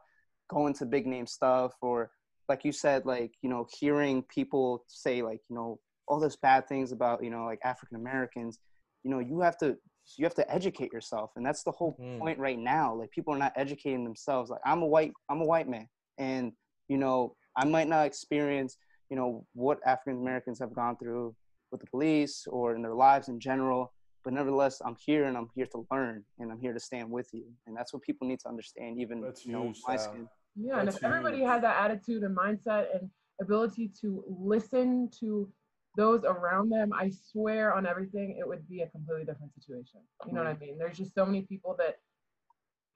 [0.52, 2.12] going to big name stuff or
[2.48, 6.68] like you said, like, you know, hearing people say like, you know, all those bad
[6.68, 8.60] things about, you know, like African Americans,
[9.02, 9.78] you know, you have to
[10.16, 11.32] you have to educate yourself.
[11.36, 12.20] And that's the whole Mm.
[12.20, 12.94] point right now.
[12.96, 14.50] Like people are not educating themselves.
[14.50, 15.88] Like I'm a white, I'm a white man.
[16.18, 16.54] And,
[16.88, 18.78] you know, I might not experience,
[19.10, 21.36] you know, what African Americans have gone through
[21.72, 23.94] with the police or in their lives in general.
[24.24, 27.30] But nevertheless, I'm here and I'm here to learn and I'm here to stand with
[27.34, 27.46] you.
[27.66, 30.28] And that's what people need to understand, even That's you know, huge, my skin.
[30.56, 31.48] Yeah, and That's if everybody huge.
[31.50, 33.10] had that attitude and mindset and
[33.42, 35.50] ability to listen to
[35.98, 40.00] those around them, I swear on everything, it would be a completely different situation.
[40.26, 40.78] You know what I mean?
[40.78, 41.98] There's just so many people that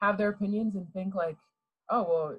[0.02, 1.38] have their opinions and think like,
[1.90, 2.36] oh well,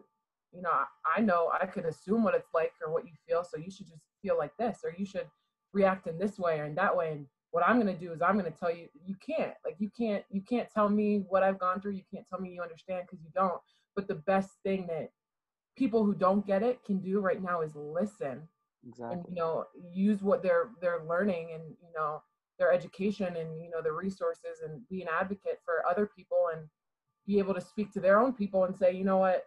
[0.52, 3.44] you know, I, I know I could assume what it's like or what you feel,
[3.44, 5.26] so you should just feel like this or you should
[5.72, 7.10] react in this way or in that way.
[7.10, 9.54] And what I'm gonna do is I'm gonna tell you you can't.
[9.64, 11.92] Like you can't you can't tell me what I've gone through.
[11.92, 13.60] You can't tell me you understand because you don't.
[13.96, 15.10] But the best thing that
[15.76, 18.48] people who don't get it can do right now is listen
[19.10, 22.22] and you know use what they're they're learning and you know
[22.58, 26.68] their education and you know the resources and be an advocate for other people and
[27.26, 29.44] be able to speak to their own people and say you know what?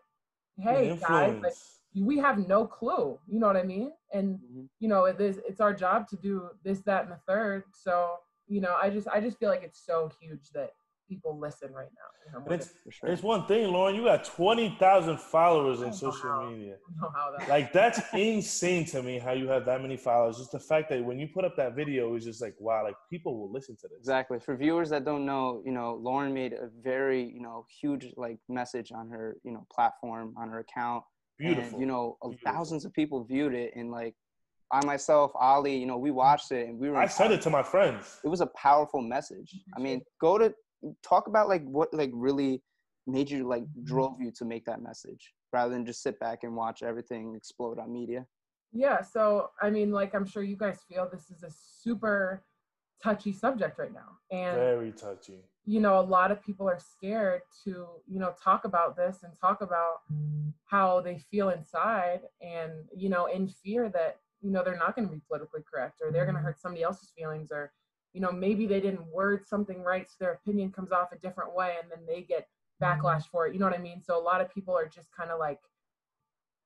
[0.57, 1.57] Hey guys like
[1.95, 3.19] we have no clue.
[3.27, 3.91] You know what i mean?
[4.13, 4.69] And Mhm.
[4.79, 7.63] you know it is it's our job to do this that and the third.
[7.73, 8.17] So
[8.47, 10.71] you know i just i just feel like it's so huge that
[11.07, 13.09] people listen right now you know, it's, sure.
[13.09, 13.95] it's one thing, Lauren.
[13.95, 16.49] You got 20,000 followers on I don't know social how.
[16.49, 16.75] media.
[16.87, 20.37] than- know how that Like that's insane to me how you have that many followers.
[20.37, 22.95] Just the fact that when you put up that video, it's just like wow, like
[23.09, 23.99] people will listen to this.
[23.99, 24.39] Exactly.
[24.39, 28.37] For viewers that don't know, you know, Lauren made a very, you know, huge like
[28.49, 31.03] message on her, you know, platform on her account.
[31.37, 31.71] Beautiful.
[31.71, 32.51] And, you know, Beautiful.
[32.51, 34.15] thousands of people viewed it, and like,
[34.71, 36.97] I myself, Ali, you know, we watched it and we were.
[36.97, 38.19] I sent it to my friends.
[38.23, 39.53] It was a powerful message.
[39.53, 39.73] Mm-hmm.
[39.75, 40.53] I mean, go to
[41.03, 42.61] talk about like what like really
[43.07, 43.83] made you like mm-hmm.
[43.85, 47.79] drove you to make that message rather than just sit back and watch everything explode
[47.79, 48.25] on media.
[48.71, 49.01] Yeah.
[49.01, 52.43] So I mean, like I'm sure you guys feel this is a super
[53.01, 55.43] touchy subject right now, and Very touchy.
[55.65, 59.33] you know, a lot of people are scared to, you know, talk about this and
[59.39, 59.97] talk about
[60.65, 65.07] how they feel inside and, you know, in fear that, you know, they're not going
[65.07, 66.47] to be politically correct or they're going to mm-hmm.
[66.47, 67.71] hurt somebody else's feelings or,
[68.15, 71.53] you know, maybe they didn't word something right so their opinion comes off a different
[71.53, 72.47] way and then they get
[72.81, 72.85] mm-hmm.
[72.85, 73.53] backlash for it.
[73.53, 74.01] You know what I mean?
[74.01, 75.59] So a lot of people are just kind of like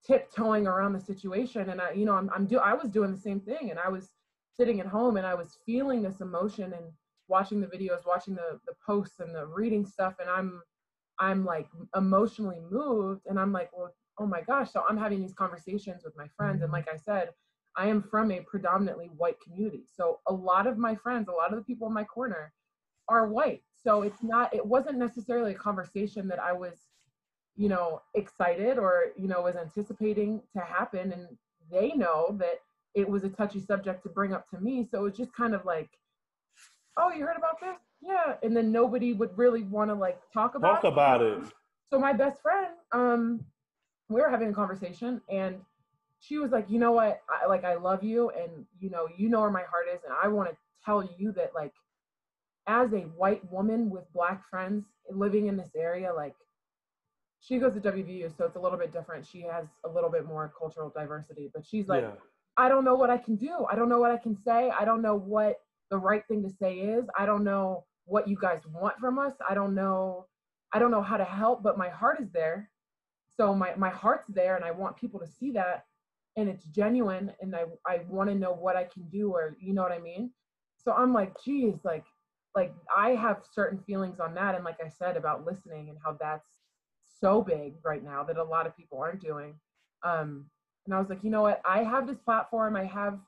[0.06, 3.20] tiptoeing around the situation and I, you know, I'm, I'm do I was doing the
[3.20, 4.12] same thing and I was
[4.56, 6.86] sitting at home and I was feeling this emotion and
[7.30, 10.62] watching the videos, watching the the posts and the reading stuff, and I'm
[11.20, 14.72] I'm like emotionally moved, and I'm like, well, oh my gosh.
[14.72, 16.74] So I'm having these conversations with my friends, and mm-hmm.
[16.74, 17.30] like I said,
[17.80, 21.52] I am from a predominantly white community, so a lot of my friends, a lot
[21.52, 22.52] of the people in my corner,
[23.08, 23.64] are white.
[23.84, 26.74] So it's not, it wasn't necessarily a conversation that I was,
[27.56, 31.38] you know, excited or you know was anticipating to happen, and
[31.72, 32.62] they know that
[32.94, 34.86] it was a touchy subject to bring up to me.
[34.90, 35.90] So it's just kind of like
[37.00, 37.78] oh, you heard about this?
[38.02, 38.36] Yeah.
[38.44, 41.40] And then nobody would really want to like talk about Talk about it.
[41.92, 43.46] So my best friend, um,
[44.10, 45.62] we were having a conversation and
[46.20, 47.22] she was like, you know what?
[47.30, 50.14] I like I love you and you know, you know where my heart is, and
[50.22, 51.74] I want to tell you that like
[52.68, 56.36] as a white woman with black friends living in this area, like
[57.40, 59.26] she goes to WVU, so it's a little bit different.
[59.26, 62.12] She has a little bit more cultural diversity, but she's like, yeah.
[62.58, 63.66] I don't know what I can do.
[63.72, 64.70] I don't know what I can say.
[64.70, 67.06] I don't know what the right thing to say is.
[67.18, 69.34] I don't know what you guys want from us.
[69.50, 70.26] I don't know
[70.72, 72.70] I don't know how to help, but my heart is there.
[73.38, 75.86] So my my heart's there and I want people to see that
[76.38, 79.74] and it's genuine and I I want to know what I can do or you
[79.74, 80.32] know what I mean?
[80.78, 82.06] So I'm like, geez, like
[82.56, 86.18] like I have certain feelings on that and like I said about listening and how
[86.20, 86.50] that's
[87.04, 89.56] so big right now that a lot of people aren't doing.
[90.04, 90.46] Um
[90.86, 91.62] and I was like, you know what?
[91.66, 92.76] I have this platform.
[92.76, 93.20] I have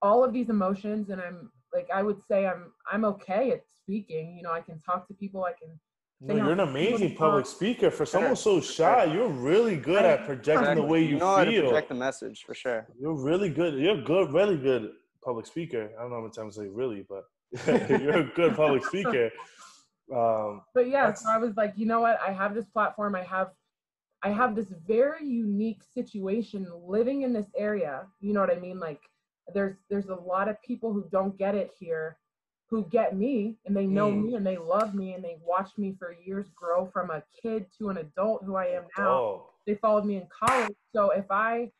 [0.00, 4.36] all of these emotions and I'm like I would say I'm I'm okay at speaking.
[4.36, 5.44] You know, I can talk to people.
[5.44, 5.78] I can.
[6.24, 7.90] No, you're an amazing public speaker.
[7.90, 11.50] For someone so shy, you're really good at projecting the way you know how to
[11.50, 11.62] feel.
[11.62, 12.86] project the message for sure.
[13.00, 13.74] You're really good.
[13.74, 14.92] You're good, really good
[15.24, 15.90] public speaker.
[15.98, 17.24] I don't know how many times I say really, but
[18.00, 19.30] you're a good public speaker.
[20.14, 22.20] Um, But yeah, so I was like, you know what?
[22.20, 23.16] I have this platform.
[23.16, 23.50] I have,
[24.22, 28.06] I have this very unique situation living in this area.
[28.20, 28.78] You know what I mean?
[28.78, 29.00] Like,
[29.52, 32.16] there's there's a lot of people who don't get it here,
[32.72, 34.22] who get me and they know Mm.
[34.24, 37.66] me and they love me and they watched me for years grow from a kid
[37.76, 39.10] to an adult who I am now.
[39.12, 40.74] oh, they followed me in college.
[40.94, 41.70] So if I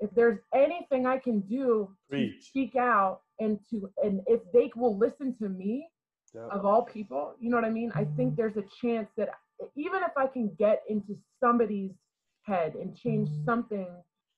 [0.00, 4.98] if there's anything I can do to speak out and to and if they will
[4.98, 5.88] listen to me
[6.34, 6.46] yeah.
[6.48, 7.90] of all people, you know what I mean?
[7.94, 9.30] I think there's a chance that
[9.76, 11.92] even if I can get into somebody's
[12.42, 13.86] head and change something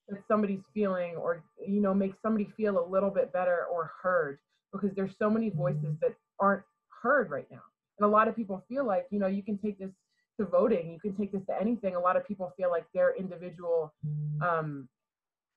[0.08, 4.38] that somebody's feeling or you know make somebody feel a little bit better or heard
[4.76, 6.62] because there's so many voices that aren't
[7.02, 7.62] heard right now.
[7.98, 9.90] And a lot of people feel like, you know, you can take this
[10.38, 11.94] to voting, you can take this to anything.
[11.96, 13.94] A lot of people feel like their individual
[14.42, 14.88] um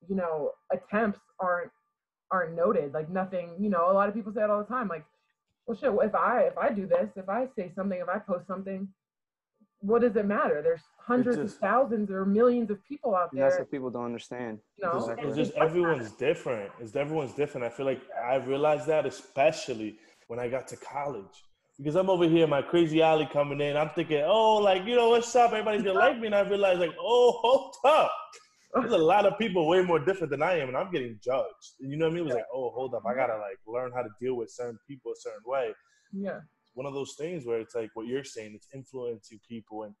[0.08, 1.70] you know, attempts aren't
[2.30, 2.94] aren't noted.
[2.94, 4.88] Like nothing, you know, a lot of people say it all the time.
[4.88, 5.04] Like,
[5.66, 5.92] well, shit.
[6.02, 8.88] If I if I do this, if I say something, if I post something,
[9.80, 10.60] what does it matter?
[10.62, 13.48] There's hundreds just- of thousands or millions of people out there.
[13.48, 14.58] that's what people don't understand.
[14.76, 15.28] You know, Exactly.
[15.28, 16.70] It's just everyone's different.
[16.80, 17.66] It's everyone's different.
[17.66, 21.44] I feel like I realized that especially when I got to college.
[21.78, 23.74] Because I'm over here, my crazy alley coming in.
[23.74, 25.52] I'm thinking, oh, like, you know, what's up?
[25.52, 26.26] Everybody's gonna like me.
[26.26, 28.12] And I realized, like, oh, hold up.
[28.74, 31.72] There's a lot of people way more different than I am, and I'm getting judged.
[31.80, 32.22] You know what I mean?
[32.24, 33.02] It was like, oh, hold up.
[33.06, 35.72] I gotta like learn how to deal with certain people a certain way.
[36.12, 36.40] Yeah,
[36.74, 39.94] one of those things where it's like what you're saying, it's influencing people and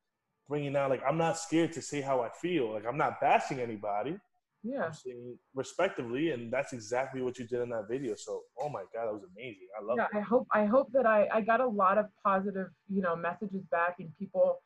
[0.48, 2.72] bringing out like I'm not scared to say how I feel.
[2.72, 4.16] Like I'm not bashing anybody.
[4.62, 4.84] yeah.
[4.86, 8.14] I'm saying respectively, and that's exactly what you did in that video.
[8.16, 9.68] So, oh my god, that was amazing.
[9.78, 10.18] I love yeah it.
[10.18, 13.62] i hope i hope that i i got a lot of positive you know messages
[13.70, 14.60] back and people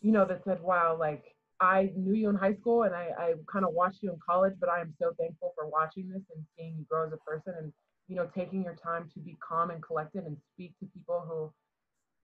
[0.00, 1.24] you know that said wow like
[1.60, 4.54] i knew you in high school and i i kind of watched you in college
[4.60, 7.54] but i am so thankful for watching this and seeing you grow as a person
[7.58, 7.72] and
[8.12, 11.50] you know taking your time to be calm and collected and speak to people who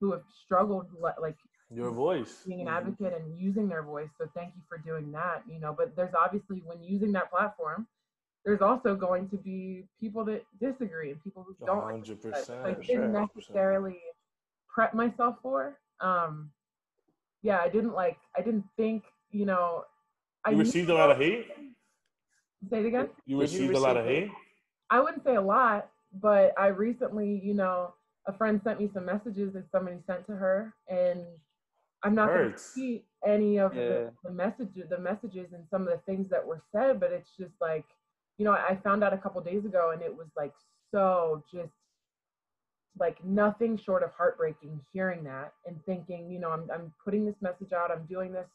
[0.00, 1.38] who have struggled like
[1.70, 2.34] Your voice.
[2.46, 2.76] being an Mhm.
[2.78, 4.10] advocate and using their voice.
[4.18, 5.38] So thank you for doing that.
[5.48, 7.86] You know, but there's obviously when using that platform,
[8.44, 11.82] there's also going to be people that disagree and people who don't.
[11.82, 12.56] hundred what you said.
[12.64, 12.86] I percent.
[12.86, 13.98] didn't necessarily
[14.74, 15.78] prep myself for.
[16.00, 16.52] Um,
[17.42, 18.18] yeah, I didn't like.
[18.36, 19.04] I didn't think.
[19.30, 19.84] You know,
[20.44, 21.46] I You received a lot of hate.
[22.70, 23.08] Say it again.
[23.26, 24.30] You Did you received a lot of hate.
[24.90, 27.94] I wouldn't say a lot, but I recently, you know,
[28.26, 31.24] a friend sent me some messages that somebody sent to her, and
[32.02, 33.88] I'm not going to repeat any of Yeah.
[33.88, 37.00] the, the messages, the messages, and some of the things that were said.
[37.00, 37.84] But it's just like,
[38.38, 40.54] you know, I found out a couple days ago, and it was like
[40.90, 41.72] so just
[42.98, 47.36] like nothing short of heartbreaking hearing that and thinking, you know, I'm I'm putting this
[47.40, 48.48] message out, I'm doing this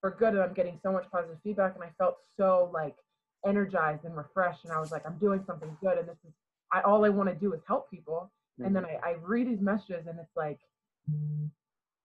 [0.00, 2.96] for good, and I'm getting so much positive feedback, and I felt so like
[3.44, 6.32] energized and refreshed, and I was like, I'm doing something good, and this is
[6.72, 8.30] I all I want to do is help people,
[8.64, 10.58] and then I, I read these messages, and it's like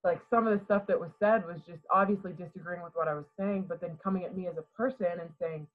[0.04, 3.14] like some of the stuff that was said was just obviously disagreeing with what I
[3.14, 5.68] was saying, but then coming at me as a person and saying,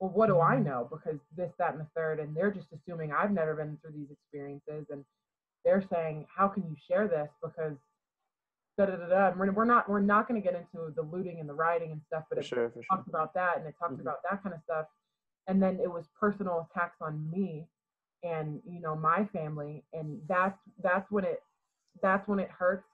[0.00, 0.88] well, what do I know?
[0.90, 4.10] Because this, that, and the third, and they're just assuming I've never been through these
[4.10, 5.04] experiences, and
[5.64, 7.28] they're saying, how can you share this?
[7.42, 7.76] Because
[8.78, 9.28] da da da da.
[9.28, 11.92] And we're, we're not we're not going to get into the looting and the rioting
[11.92, 13.04] and stuff, but for it sure, for sure.
[13.08, 14.00] about that, and it talked Mhm.
[14.00, 14.86] about that kind of stuff,
[15.46, 17.68] and then it was personal attacks on me,
[18.22, 21.42] and you know my family, and that's that's when it
[22.02, 22.88] that's when it hurts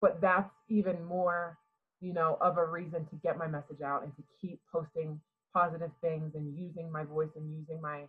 [0.00, 1.58] but that's even more
[2.00, 5.20] you know of a reason to get my message out and to keep posting
[5.52, 8.02] positive things and using my voice and using my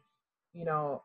[0.54, 1.02] you know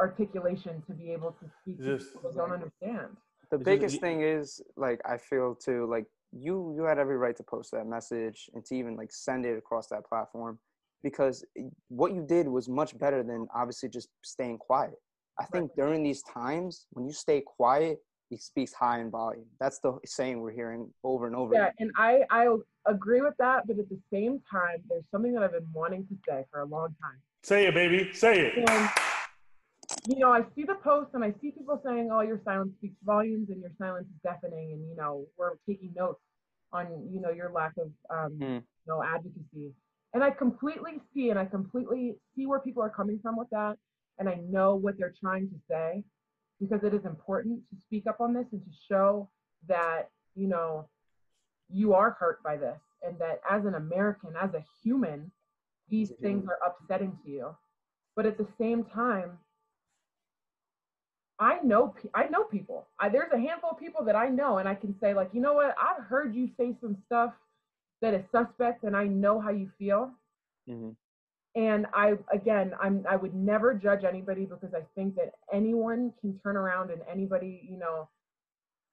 [0.00, 3.16] articulation to be able to speak to Just- people who don't understand.
[3.50, 7.16] The It's biggest y- thing is like i feel too like you you had every
[7.16, 10.58] right to post that message and to even like send it across that platform
[11.02, 11.44] because
[11.88, 14.94] what you did was much better than obviously just staying quiet
[15.38, 17.98] i think during these times when you stay quiet
[18.30, 21.74] it speaks high in volume that's the saying we're hearing over and over yeah again.
[21.80, 22.46] and i i
[22.86, 26.14] agree with that but at the same time there's something that i've been wanting to
[26.28, 28.12] say for a long time Say it, baby.
[28.12, 28.68] Say it.
[28.68, 28.90] and
[30.06, 32.94] you know i see the posts and i see people saying oh your silence speaks
[33.04, 36.20] volumes and your silence is deafening and you know we're taking notes
[36.72, 38.44] on you know your lack of um Hmm.
[38.44, 39.72] you know advocacy
[40.14, 43.76] and i completely see and i completely see where people are coming from with that.
[44.18, 46.04] And i know what they're trying to say
[46.60, 49.28] because it is important to speak up on this and to show
[49.68, 50.88] that you know
[51.72, 55.30] you are hurt by this and that as an american as a human
[55.90, 57.56] these things are upsetting to you.
[58.16, 59.38] But at the same time
[61.38, 62.86] i know i know people.
[62.98, 65.40] I, there's a handful of people that i know and i can say like you
[65.40, 65.74] know what?
[65.80, 67.32] I've heard you say some stuff
[68.00, 70.10] that is suspect and i know how you feel
[70.68, 70.96] Mhm.
[71.56, 76.38] and i again i'm i would never judge anybody because i think that anyone can
[76.40, 78.08] turn around and anybody you know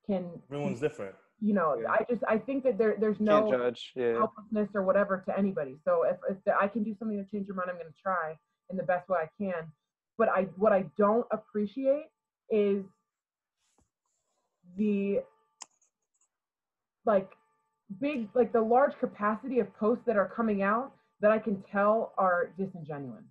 [0.05, 1.15] can Everyone's different.
[1.41, 1.91] you know Yeah.
[1.91, 5.37] i just i think that there there's can't no judge yeah helplessness or whatever to
[5.37, 5.77] anybody.
[5.85, 8.01] So if, if the, I can do something to change your mind, I'm going to
[8.01, 8.35] try
[8.71, 9.71] in the best way I can.
[10.17, 12.07] But I what I don't appreciate
[12.49, 12.83] is
[14.75, 15.19] the
[17.05, 17.36] like
[17.99, 22.13] big like the large capacity of posts that are coming out that I can tell
[22.17, 23.23] are disingenuous,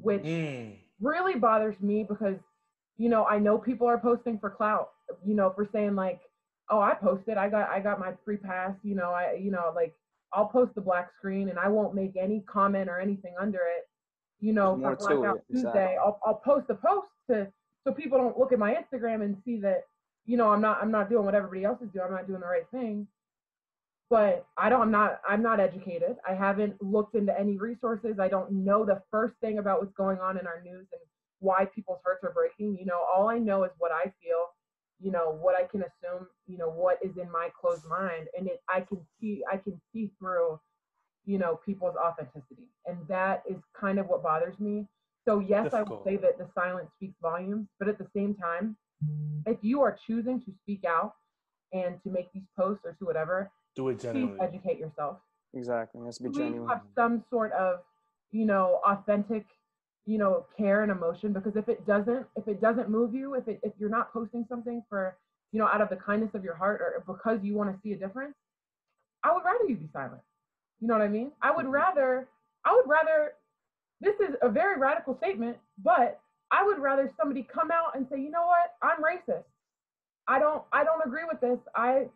[0.00, 0.76] which Mm.
[1.00, 2.36] really bothers me because
[2.98, 4.90] you know i know people are posting for clout
[5.24, 6.20] you know for saying like
[6.70, 9.72] oh i posted i got i got my free pass you know i you know
[9.74, 9.94] like
[10.32, 13.88] i'll post the black screen and i won't make any comment or anything under it
[14.40, 15.96] you know There's more for to blackout it, tuesday exactly.
[15.96, 17.50] I'll, I'll post a post to
[17.84, 19.84] so people don't look at my instagram and see that
[20.26, 22.40] you know i'm not i'm not doing what everybody else is doing i'm not doing
[22.40, 23.06] the right thing
[24.12, 26.16] but i don't i'm not i'm not educated.
[26.28, 28.18] I haven't looked into any resources.
[28.20, 31.00] I don't know the first thing about what's going on in our news and
[31.40, 32.76] why people's hearts are breaking.
[32.78, 34.42] You know all i know is what i feel
[35.00, 38.46] you know what i can assume you know what is in my closed mind and
[38.46, 40.60] it i can see i can see through
[41.24, 44.86] you know people's authenticity and that is kind of what bothers me.
[45.24, 48.76] So yes i will say that the silence speaks volumes but at the same time
[49.46, 51.14] if you are choosing to speak out
[51.72, 55.18] and to make these posts or to whatever Do it please educate yourself.
[55.54, 56.00] Exactly.
[56.00, 56.68] It has to be please genuine.
[56.68, 57.80] have some sort of
[58.30, 59.46] you know authentic
[60.06, 63.46] you know care and emotion because if it doesn't if it doesn't move you if
[63.48, 65.16] it if you're not posting something for
[65.52, 67.92] you know out of the kindness of your heart or because you want to see
[67.92, 68.34] a difference
[69.22, 70.20] i would rather you be silent.
[70.80, 71.30] You know what i mean?
[71.42, 71.72] I would Mhm.
[71.72, 72.28] rather
[72.64, 73.34] i would rather
[74.00, 76.20] this is a very radical statement but
[76.50, 78.74] i would rather somebody come out and say you know what?
[78.82, 79.44] I'm racist.
[80.26, 81.58] I don't i don't agree with this.
[81.76, 82.08] I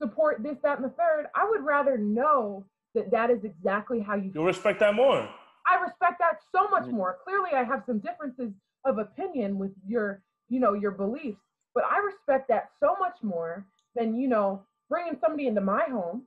[0.00, 4.14] support this that and the third i would rather know that that is exactly how
[4.14, 5.28] you You'll respect that more.
[5.68, 6.92] I respect that so much Mhm.
[6.92, 7.18] more.
[7.24, 8.52] Clearly, I have some differences
[8.84, 11.40] of opinion with your, you know, your beliefs,
[11.74, 16.26] but I respect that so much more than, you know, bringing somebody into my home,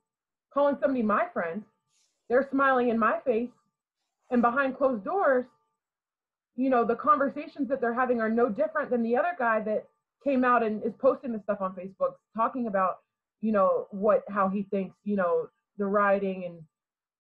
[0.54, 1.64] calling somebody my friend,
[2.28, 3.50] they're smiling in my face,
[4.30, 5.46] and behind closed doors,
[6.56, 9.88] you know, the conversations that they're having are no different than the other guy that
[10.24, 13.00] came out and is posting the stuff on Facebook, talking about,
[13.42, 16.62] you know, what how he thinks, you know, the rioting and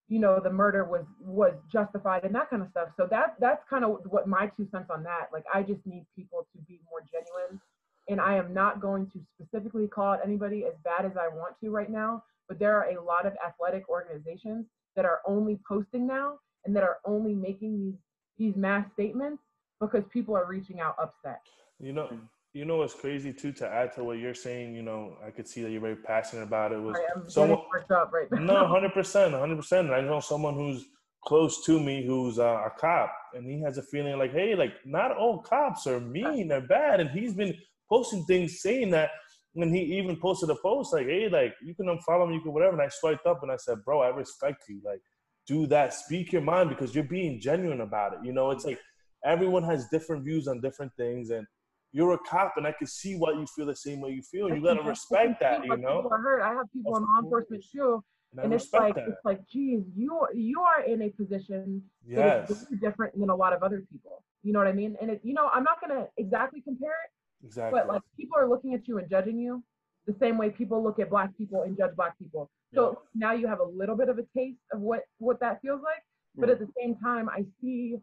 [0.07, 2.89] you know the murder was was justified and that kind of stuff.
[2.97, 5.27] So that that's kind of what my two cents on that.
[5.31, 7.61] Like i just need people to be more genuine.
[8.07, 11.53] And i am not going to specifically call out anybody as bad as i want
[11.61, 14.65] to right now but there are a lot of athletic organizations
[14.95, 17.93] that are only posting now and that are only making these
[18.37, 19.41] these mass statements
[19.79, 21.41] because people are reaching out upset.
[21.79, 22.09] You know
[22.53, 25.47] you know what's crazy too to add to what you're saying you know i could
[25.47, 27.59] see that you're very passionate about it was I'm someone
[27.91, 28.39] up right now.
[28.39, 30.85] no 100% 100% i know someone who's
[31.23, 34.73] close to me who's uh, a cop and he has a feeling like hey like
[34.85, 37.53] not all cops are mean or bad and he's been
[37.89, 39.11] posting things saying that
[39.55, 42.53] and he even posted a post like hey like you can unfollow me you can
[42.53, 45.01] whatever and i swiped up and i said bro i respect you like
[45.45, 48.79] do that speak your mind because you're being genuine about it you know it's like
[49.25, 51.45] everyone has different views on different things and
[51.91, 54.49] you're a cop and I can see why you feel the same way you feel.
[54.49, 55.97] You gotta respect that, you know.
[55.97, 56.41] People are hurt.
[56.41, 59.07] I have people in law enforcement too, and, and it's like that.
[59.07, 62.47] it's like, geez, you you are in a position yes.
[62.47, 64.23] that is different than a lot of other people.
[64.43, 64.95] You know what I mean?
[65.01, 67.79] And it, you know, I'm not gonna exactly compare it, exactly.
[67.79, 69.63] But like people are looking at you and judging you
[70.05, 72.49] the same way people look at black people and judge black people.
[72.73, 73.27] So yeah.
[73.27, 76.03] now you have a little bit of a taste of what what that feels like.
[76.35, 77.97] But at the same time, I see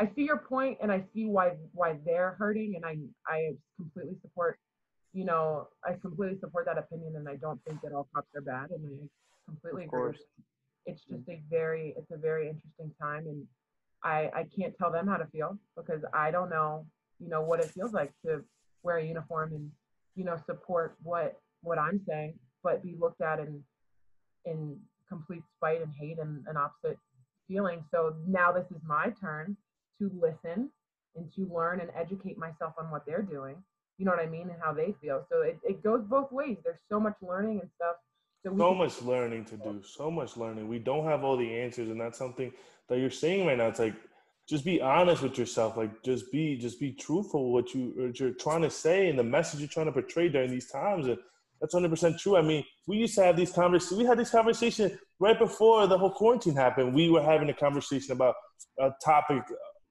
[0.00, 4.16] I see your point and I see why why they're hurting and I I completely
[4.22, 4.58] support
[5.12, 8.40] you know I completely support that opinion and I don't think that all cops are
[8.40, 10.18] bad and I completely agree.
[10.86, 11.16] It's mm.
[11.16, 13.44] just a very it's a very interesting time and
[14.04, 16.86] I I can't tell them how to feel because I don't know
[17.18, 18.44] you know what it feels like to
[18.84, 19.70] wear a uniform and
[20.14, 23.64] you know support what what I'm saying but be looked at in
[24.44, 24.78] in
[25.08, 26.98] complete spite and hate and an opposite
[27.48, 27.82] feeling.
[27.90, 29.56] So now this is my turn
[29.98, 30.70] to listen
[31.16, 33.56] and to learn and educate myself on what they're doing.
[33.98, 34.50] You know what I mean?
[34.50, 35.24] And how they feel.
[35.30, 36.58] So it, it goes both ways.
[36.64, 37.96] There's so much learning and stuff.
[38.44, 39.82] So, so much learning to do.
[39.82, 40.68] So much learning.
[40.68, 42.52] We don't have all the answers, and that's something
[42.88, 43.66] that you're saying right now.
[43.66, 43.94] It's like
[44.48, 45.76] just be honest with yourself.
[45.76, 49.24] Like just be just be truthful what you what you're trying to say and the
[49.24, 51.08] message you're trying to portray during these times.
[51.08, 51.18] And
[51.60, 52.36] that's 100 percent true.
[52.36, 53.98] I mean, we used to have these conversations.
[53.98, 56.94] We had this conversation right before the whole quarantine happened.
[56.94, 58.36] We were having a conversation about
[58.78, 59.42] a topic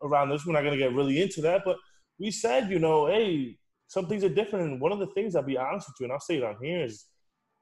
[0.02, 0.46] around this.
[0.46, 1.78] We're not going to get really into that, but
[2.20, 4.70] we said, you know, hey, some things are different.
[4.70, 6.58] And one of the things I'll be honest with you, and I'll say it on
[6.62, 7.06] here, is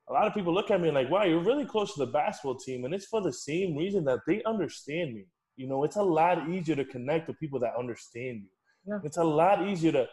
[0.09, 2.55] a lot of people look at me like, wow, you're really close to the basketball
[2.55, 2.85] team.
[2.85, 5.25] And it's for the same reason that they understand me.
[5.55, 8.49] You know, it's a lot easier to connect with people that understand you.
[8.87, 8.99] Yeah.
[9.03, 10.07] It's a lot easier to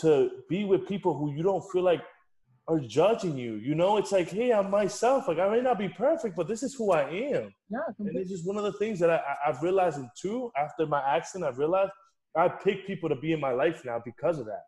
[0.00, 2.00] to be with people who you don't feel like
[2.68, 3.54] are judging you.
[3.56, 5.28] You know, it's like, hey, I'm myself.
[5.28, 7.52] Like I may not be perfect, but this is who I am.
[7.70, 10.52] Yeah, and it's just one of the things that I, I've realized in too.
[10.56, 11.90] After my accident, I've realized
[12.36, 14.62] I pick people to be in my life now because of that.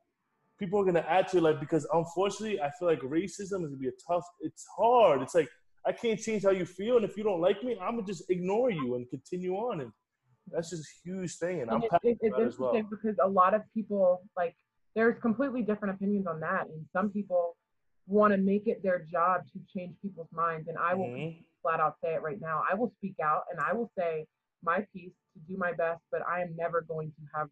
[0.59, 3.88] People are gonna add to like because unfortunately, I feel like racism is gonna be
[3.88, 4.24] a tough.
[4.40, 5.22] It's hard.
[5.22, 5.49] It's like
[5.86, 8.28] I can't change how you feel, and if you don't like me, I'm gonna just
[8.28, 9.82] ignore you and continue on.
[9.82, 9.92] And
[10.49, 11.62] that's just a huge thing.
[11.62, 12.82] And, and I'm it, it, it's interesting well.
[12.90, 14.57] because a lot of people like
[14.97, 17.57] there's completely different opinions on that, and some people
[18.07, 20.68] want to make it their job to change people's minds.
[20.68, 21.40] And I will mm-hmm.
[21.62, 22.62] flat out say it right now.
[22.70, 24.26] I will speak out and I will say
[24.62, 27.48] my piece to do my best, but I am never going to have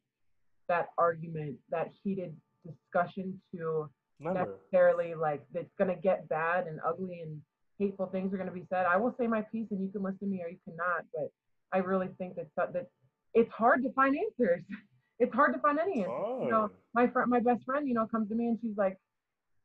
[0.68, 2.34] that argument, that heated
[2.64, 3.90] discussion to
[4.20, 4.46] never.
[4.46, 7.40] necessarily like that's going to get bad and ugly and
[7.78, 8.86] hateful things are going to be said.
[8.86, 11.30] I will say my piece and you can listen to me or you cannot, but
[11.72, 12.86] I really think that that
[13.34, 14.62] it's hard to find answers.
[15.18, 16.42] it's hard to find any answers.
[16.42, 18.98] You know, my friend, my best friend, you know, comes to me and she's like,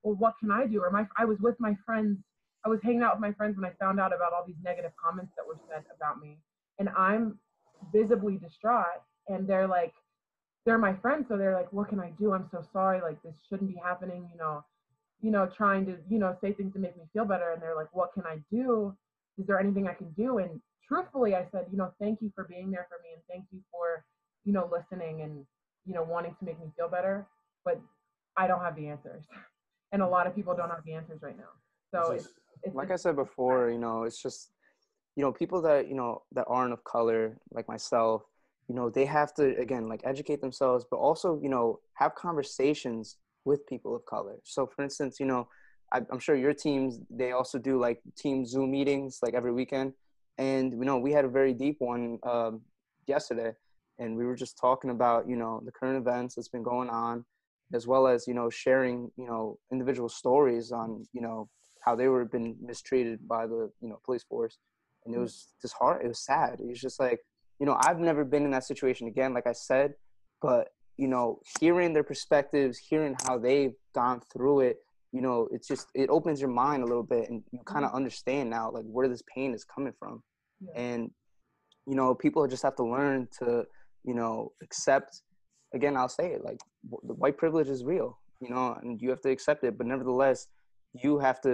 [0.07, 0.81] well, what can I do?
[0.81, 2.17] Or my, I was with my friends,
[2.65, 4.91] I was hanging out with my friends when I found out about all these negative
[5.03, 6.37] comments that were said about me.
[6.79, 7.37] And I'm
[7.93, 9.01] visibly distraught.
[9.27, 9.93] And they're like,
[10.65, 11.25] they're my friends.
[11.27, 12.33] So they're like, what can I do?
[12.33, 13.01] I'm so sorry.
[13.01, 14.63] Like, this shouldn't be happening, you know,
[15.21, 17.51] you know, trying to, you know, say things to make me feel better.
[17.51, 18.95] And they're like, what can I do?
[19.37, 20.37] Is there anything I can do?
[20.37, 23.45] And truthfully, I said, you know, thank you for being there for me and thank
[23.51, 24.05] you for,
[24.45, 25.45] you know, listening and,
[25.85, 27.27] you know, wanting to make me feel better.
[27.65, 27.81] But
[28.37, 29.23] I don't have the answers.
[29.91, 31.53] and a lot of people don't have the answers right now.
[31.93, 32.27] So it's,
[32.63, 34.51] it's, like I said before, you know, it's just
[35.17, 38.21] you know people that you know that aren't of color like myself
[38.69, 43.17] you know they have to again like educate themselves but also you know have conversations
[43.43, 44.35] with people of color.
[44.43, 45.47] So for instance you know
[45.91, 49.93] I, am sure your teams they also do like team zoom meetings like every weekend.
[50.37, 52.61] And you know we had a very deep one um,
[53.07, 53.53] yesterday
[53.97, 57.25] and we were just talking about you know the current events that's been going on
[57.73, 61.49] as well as you know sharing you know individual stories on you know
[61.83, 64.57] how they were been mistreated by the you know police force
[65.05, 65.21] and it mm.
[65.21, 67.19] was just hard it was sad it was just like
[67.59, 69.93] you know i've never been in that situation again like i said
[70.41, 74.77] but you know hearing their perspectives hearing how they've gone through it
[75.11, 77.91] you know it's just it opens your mind a little bit and you kind of
[77.91, 77.95] mm.
[77.95, 80.21] understand now like where this pain is coming from
[80.61, 80.81] yeah.
[80.81, 81.11] and
[81.87, 83.63] you know, people just have to learn to,
[84.03, 85.21] you know, accept.
[85.77, 86.59] Again, I'll say it like
[87.09, 88.09] the white privilege is real,
[88.41, 89.77] you know, and you have to accept it.
[89.77, 90.47] But nevertheless,
[91.03, 91.53] you have to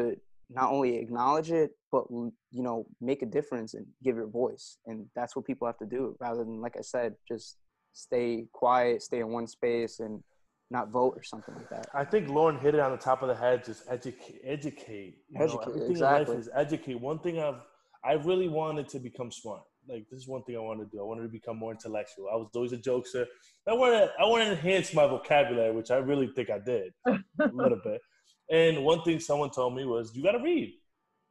[0.49, 4.77] not only acknowledge it, but you know, make a difference and give your voice.
[4.87, 7.57] And that's what people have to do, rather than, like I said, just
[7.91, 10.23] stay quiet, stay in one space, and
[10.71, 11.85] not vote or something like that.
[11.93, 13.65] I think Lauren hit it on the top of the head.
[13.65, 15.17] Just educate, educate.
[15.29, 15.55] You educate.
[15.55, 16.21] Know, everything exactly.
[16.21, 16.99] in life is educate.
[17.11, 17.61] One thing I've
[18.03, 19.63] I really wanted to become smart.
[19.87, 21.01] Like this is one thing I wanted to do.
[21.01, 22.27] I wanted to become more intellectual.
[22.31, 23.25] I was always a jokester.
[23.67, 27.19] I wanted I wanted to enhance my vocabulary, which I really think I did a
[27.53, 28.01] little bit.
[28.49, 30.73] And one thing someone told me was, you got to read,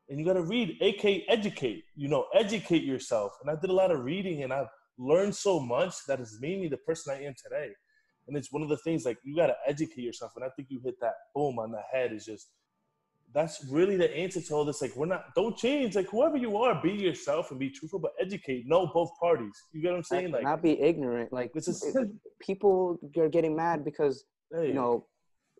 [0.09, 1.85] and you got to read, aka educate.
[1.95, 3.33] You know, educate yourself.
[3.41, 6.61] And I did a lot of reading, and I've learned so much that has made
[6.61, 7.71] me the person I am today.
[8.29, 10.33] And it's one of the things like you got to educate yourself.
[10.37, 12.13] And I think you hit that boom on the head.
[12.13, 12.49] Is just
[13.35, 14.83] that's really the answer to all this.
[14.83, 15.95] Like we're not don't change.
[15.95, 18.67] Like whoever you are, be yourself and be truthful, but educate.
[18.67, 19.55] Know both parties.
[19.73, 20.33] You get what I'm saying?
[20.33, 21.33] Like not be ignorant.
[21.33, 21.95] Like this is
[22.41, 24.25] people are getting mad because
[24.55, 24.69] hey.
[24.69, 25.07] you know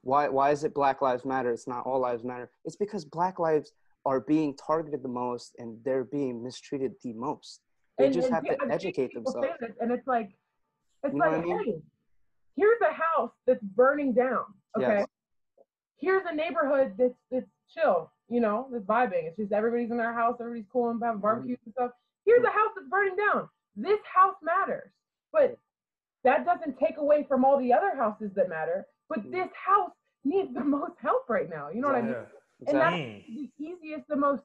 [0.03, 1.53] why why is it Black Lives Matter?
[1.53, 2.51] It's not all lives matter.
[2.65, 3.73] It's because Black lives
[4.05, 7.61] are being targeted the most and they're being mistreated the most.
[7.99, 9.49] They and, just and have to educate themselves.
[9.81, 10.31] and it's like
[11.05, 11.59] it's you like, I mean?
[11.65, 11.75] hey,
[12.57, 14.45] here's a house that's burning down.
[14.77, 14.99] Okay.
[14.99, 15.07] Yes.
[15.99, 19.27] Here's a neighborhood that's that's chill, you know, that's vibing.
[19.27, 21.69] It's just everybody's in their house, everybody's cool and having barbecues mm-hmm.
[21.69, 21.91] and stuff.
[22.25, 23.49] Here's a house that's burning down.
[23.77, 24.91] This house matters.
[25.33, 25.59] But
[26.25, 28.87] that doesn't take away from all the other houses that matter.
[29.09, 29.33] But mm-hmm.
[29.33, 29.91] this house
[30.25, 31.69] needs the most help right now.
[31.71, 32.17] You know what I mean?
[32.69, 34.43] And that's the easiest, the most,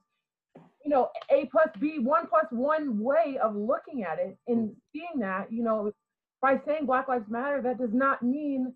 [0.84, 5.20] you know, A plus B, one plus one way of looking at it and seeing
[5.20, 5.92] that, you know,
[6.42, 8.74] by saying Black Lives Matter, that does not mean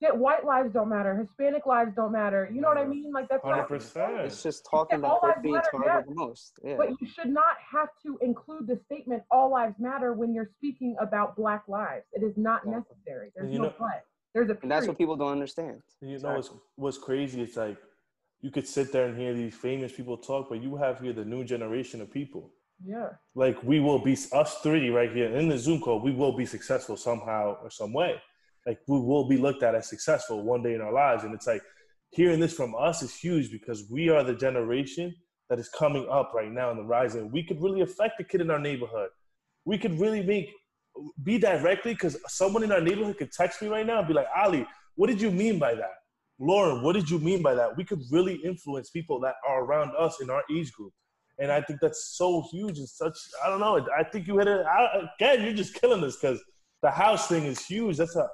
[0.00, 2.48] that white lives don't matter, Hispanic lives don't matter.
[2.52, 3.12] You know what I mean?
[3.12, 4.24] Like that's 100%.
[4.24, 6.58] It's just talking about what being targeted the most.
[6.64, 6.76] Yeah.
[6.76, 10.96] But you should not have to include the statement "all lives matter" when you're speaking
[11.00, 12.04] about Black lives.
[12.12, 13.32] It is not necessary.
[13.34, 14.04] There's no know, but.
[14.34, 14.54] There's a.
[14.54, 14.62] Period.
[14.62, 15.82] And that's what people don't understand.
[16.00, 16.30] You exactly.
[16.30, 17.42] know what's what's crazy?
[17.42, 17.78] It's like
[18.40, 21.24] you could sit there and hear these famous people talk, but you have here the
[21.24, 22.52] new generation of people
[22.84, 23.08] yeah.
[23.34, 26.00] Like we will be us three right here in the Zoom call.
[26.00, 28.20] We will be successful somehow or some way.
[28.68, 31.46] Like we will be looked at as successful one day in our lives, and it's
[31.46, 31.62] like
[32.10, 35.14] hearing this from us is huge because we are the generation
[35.48, 38.24] that is coming up right now in the rise, and we could really affect the
[38.24, 39.08] kid in our neighborhood.
[39.64, 40.50] We could really make
[41.22, 44.26] be directly because someone in our neighborhood could text me right now and be like,
[44.36, 44.66] Ali,
[44.96, 45.94] what did you mean by that?
[46.38, 47.76] Lauren, what did you mean by that?
[47.76, 50.92] We could really influence people that are around us in our age group.
[51.38, 53.16] And I think that's so huge and such.
[53.44, 53.84] I don't know.
[53.96, 55.44] I think you hit it I, again.
[55.44, 56.42] You're just killing this because
[56.82, 57.96] the house thing is huge.
[57.96, 58.28] That's a.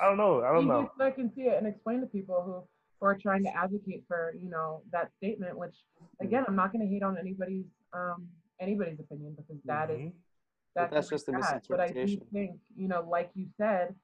[0.00, 0.42] I don't know.
[0.42, 0.90] I don't know.
[1.00, 2.64] I can see it and explain to people who,
[3.00, 5.56] who are trying to advocate for you know that statement.
[5.56, 5.76] Which
[6.20, 8.28] again, I'm not going to hate on anybody's um
[8.60, 10.08] anybody's opinion because that mm-hmm.
[10.08, 10.12] is
[10.74, 11.68] that's, that's just a misinterpretation.
[11.68, 13.94] But I do think you know, like you said,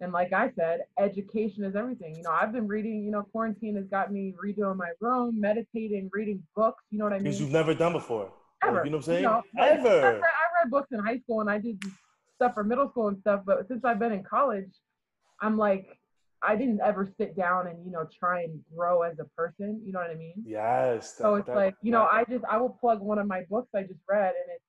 [0.00, 2.14] and like I said, education is everything.
[2.16, 6.10] You know, I've been reading, you know, quarantine has got me redoing my room, meditating,
[6.12, 6.82] reading books.
[6.90, 7.24] You know what I mean?
[7.24, 8.32] Things you've never done before.
[8.62, 8.84] Ever.
[8.84, 9.22] You know what I'm saying?
[9.22, 9.88] You know, Ever.
[9.88, 11.82] I read, I read books in high school and I did
[12.34, 13.42] stuff for middle school and stuff.
[13.44, 14.70] But since I've been in college,
[15.40, 15.98] I'm like,
[16.42, 19.80] I didn't ever sit down and, you know, try and grow as a person.
[19.84, 20.34] You know what I mean?
[20.44, 21.12] Yes.
[21.12, 23.42] That, so it's that, like, you know, I just, I will plug one of my
[23.48, 24.64] books I just read and it's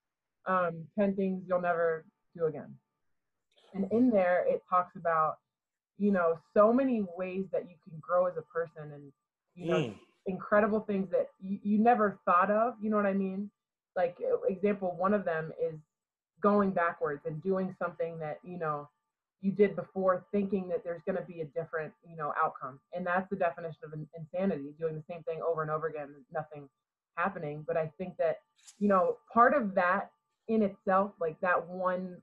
[0.45, 2.05] um, 10 Things You'll Never
[2.35, 2.73] Do Again.
[3.73, 5.35] And in there, it talks about
[5.97, 9.11] you know so many ways that you can grow as a person and
[9.55, 9.95] you know mm.
[10.25, 13.49] incredible things that you, you never thought of you know what i mean
[13.95, 15.79] like example one of them is
[16.41, 18.89] going backwards and doing something that you know
[19.41, 22.79] you did before thinking that there's going to be a different you know outcome.
[22.93, 26.67] And that's the definition of insanity doing the same thing over and over again nothing
[27.15, 27.63] happening.
[27.67, 28.37] But i think that
[28.79, 30.11] you know part of that
[30.47, 32.17] in itself like that one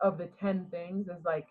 [0.00, 1.48] of the 10 things is like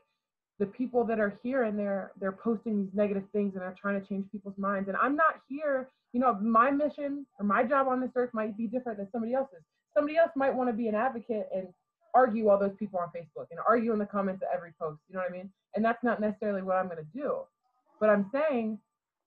[0.59, 3.99] the people that are here and they're they're posting these negative things and they're trying
[3.99, 4.87] to change people's minds.
[4.87, 8.57] And i'm not here you know my mission or my job on this earth might
[8.57, 9.61] be different than somebody else's.
[9.93, 11.67] Somebody else might want to be an advocate and
[12.17, 15.15] argue all those people on facebook and argue in the comments of every post you
[15.15, 17.29] know what i mean and that's not necessarily what i'm going to do
[17.99, 18.77] but i'm saying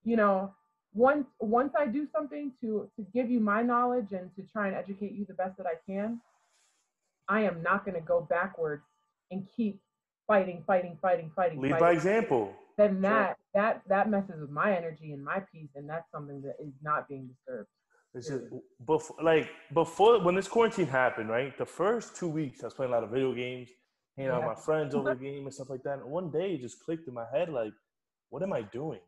[0.05, 0.53] you know
[0.95, 4.76] once once i do something to to give you my knowledge and to try and
[4.76, 6.20] educate you the best that i can
[7.28, 8.82] i am not going to go backwards
[9.30, 9.80] and keep
[10.30, 11.61] fighting, fighting, fighting, fighting.
[11.61, 12.53] Lead fighting, by example.
[12.78, 13.62] Then that sure.
[13.62, 17.09] that that messes with my energy and my peace, and that's something that is not
[17.09, 17.68] being disturbed.
[18.14, 18.44] It's just
[18.86, 21.56] before, like before when this quarantine happened, right?
[21.56, 23.70] The first two weeks, I was playing a lot of video games,
[24.16, 26.00] hanging out with my friends over the game and stuff like that.
[26.00, 27.72] And one day, it just clicked in my head, like,
[28.30, 29.00] what am I doing?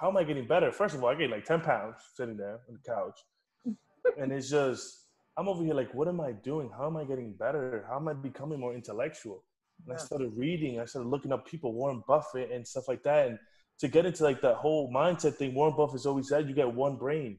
[0.00, 0.70] How am I getting better?
[0.70, 3.18] First of all, I gained like ten pounds sitting there on the couch,
[4.18, 6.70] and it's just I'm over here like, what am I doing?
[6.76, 7.84] How am I getting better?
[7.88, 9.44] How am I becoming more intellectual?
[9.84, 10.80] And I started reading.
[10.80, 13.28] I started looking up people, Warren Buffett and stuff like that.
[13.28, 13.38] And
[13.80, 16.96] to get into like that whole mindset thing, Warren Buffett's always said, you get one
[16.96, 17.38] brain.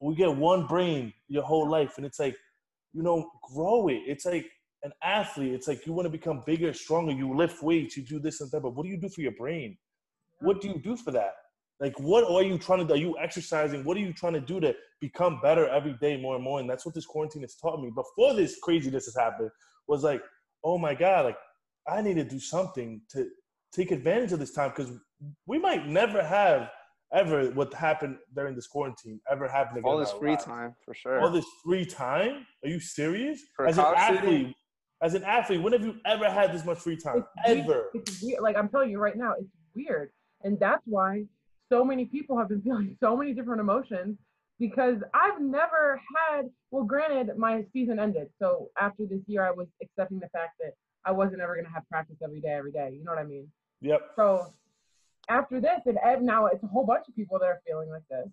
[0.00, 2.36] We get one brain your whole life, and it's like,
[2.92, 4.02] you know, grow it.
[4.06, 4.46] It's like
[4.82, 5.52] an athlete.
[5.54, 7.12] It's like you want to become bigger, stronger.
[7.12, 8.62] You lift weights, you do this and that.
[8.62, 9.76] But what do you do for your brain?
[10.40, 11.34] What do you do for that?
[11.80, 12.94] Like, what are you trying to do?
[12.94, 13.84] Are you exercising?
[13.84, 16.60] What are you trying to do to become better every day more and more?
[16.60, 17.90] And that's what this quarantine has taught me.
[17.94, 19.50] Before this craziness has happened,
[19.86, 20.22] was like,
[20.64, 21.38] oh my God, like
[21.88, 23.28] I need to do something to
[23.72, 24.92] take advantage of this time because
[25.46, 26.70] we might never have
[27.12, 29.88] ever what happened during this quarantine ever happen again.
[29.88, 30.44] All in this free lives.
[30.44, 31.20] time for sure.
[31.20, 32.46] All this free time?
[32.64, 33.40] Are you serious?
[33.56, 34.24] For as an college student?
[34.24, 34.56] athlete,
[35.02, 37.24] as an athlete, when have you ever had this much free time?
[37.44, 37.58] It's weird.
[37.60, 37.90] Ever?
[37.94, 38.42] It's weird.
[38.42, 40.10] Like I'm telling you right now, it's weird,
[40.42, 41.24] and that's why
[41.70, 44.16] so many people have been feeling so many different emotions
[44.58, 46.50] because I've never had.
[46.70, 50.72] Well, granted, my season ended, so after this year, I was accepting the fact that
[51.04, 52.90] I wasn't ever gonna have practice every day, every day.
[52.92, 53.50] You know what I mean?
[53.80, 54.00] Yep.
[54.16, 54.52] So
[55.28, 58.28] after this, and now it's a whole bunch of people that are feeling like this.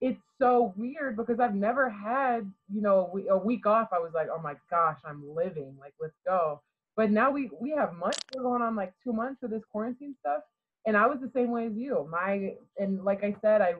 [0.00, 3.88] It's so weird because I've never had, you know, a week off.
[3.92, 5.76] I was like, oh my gosh, I'm living.
[5.80, 6.60] Like, let's go.
[6.96, 8.18] But now we we have months.
[8.34, 10.42] We're going on like two months of this quarantine stuff,
[10.86, 12.06] and I was the same way as you.
[12.10, 13.74] My and like I said, I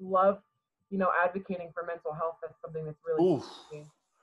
[0.00, 0.40] love,
[0.90, 2.36] you know, advocating for mental health.
[2.42, 3.30] That's something that's really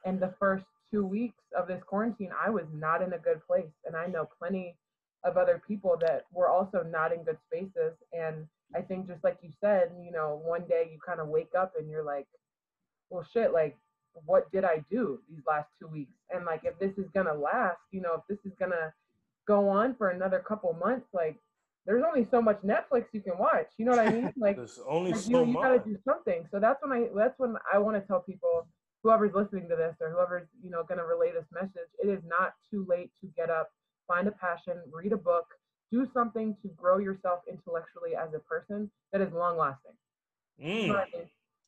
[0.05, 3.71] and the first two weeks of this quarantine, I was not in a good place.
[3.85, 4.75] And I know plenty
[5.23, 7.93] of other people that were also not in good spaces.
[8.13, 11.51] And I think just like you said, you know, one day you kind of wake
[11.57, 12.27] up and you're like,
[13.09, 13.77] well, shit, like,
[14.25, 16.13] what did I do these last two weeks?
[16.33, 18.93] And like, if this is gonna last, you know, if this is gonna
[19.47, 21.37] go on for another couple months, like,
[21.85, 23.67] there's only so much Netflix you can watch.
[23.77, 24.33] You know what I mean?
[24.37, 26.45] Like, There's only like, so you, you gotta do something.
[26.51, 28.67] So that's when I that's when I want to tell people,
[29.03, 32.53] whoever's listening to this or whoever's you know gonna relay this message, it is not
[32.69, 33.71] too late to get up,
[34.07, 35.45] find a passion, read a book,
[35.91, 39.91] do something to grow yourself intellectually as a person that is long lasting.
[40.63, 40.87] Mm,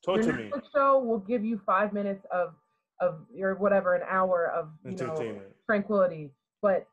[0.04, 0.52] talk Your to me.
[0.74, 2.54] Show will give you five minutes of
[3.00, 6.30] of your whatever an hour of you know tranquility,
[6.60, 6.86] but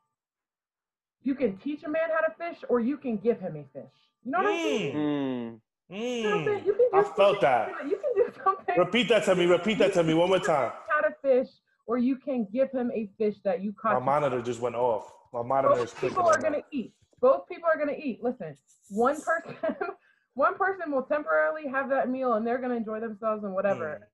[1.24, 3.91] you can teach a man how to fish or you can give him a fish.
[4.24, 4.95] You know what I mean?
[4.95, 5.60] Mm,
[5.91, 6.18] Mm.
[6.18, 6.60] You know what I'm saying?
[6.60, 6.66] mm.
[6.66, 7.70] You can do I felt that.
[7.88, 8.76] You can do something.
[8.78, 9.45] Repeat that to me.
[9.45, 10.72] Repeat that to me one more time.
[10.89, 11.48] How to fish,
[11.86, 13.93] or you can give him a fish that you caught.
[13.93, 15.12] My monitor just went off.
[15.44, 16.94] My monitor is Both people are gonna eat.
[17.22, 18.24] Both people are gonna eat.
[18.24, 18.56] Listen,
[18.90, 19.56] one person,
[20.36, 24.00] one person will temporarily have that meal and they're gonna enjoy themselves and whatever.
[24.02, 24.08] Mm.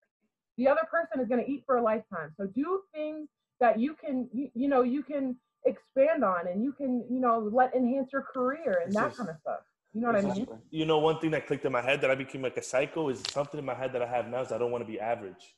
[0.58, 2.34] The other person is gonna eat for a lifetime.
[2.38, 3.28] So do things
[3.60, 7.50] that you can, you, you know, you can expand on and you can, you know,
[7.52, 9.60] let enhance your career and that that is- kind of stuff.
[9.96, 10.48] You know what I this is- mean?
[10.72, 13.10] You know, one thing that clicked in my head that I became like a psycho
[13.10, 15.00] is something in my head that I have now is I don't want to be
[15.00, 15.56] average.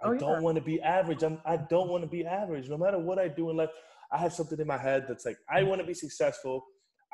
[0.00, 0.18] I Oh, yeah.
[0.20, 1.22] don't want to be average.
[1.22, 2.68] I'm, I don't want to be average.
[2.68, 3.70] No matter what I do in life,
[4.12, 6.64] I have something in my head that's like, I want to be successful.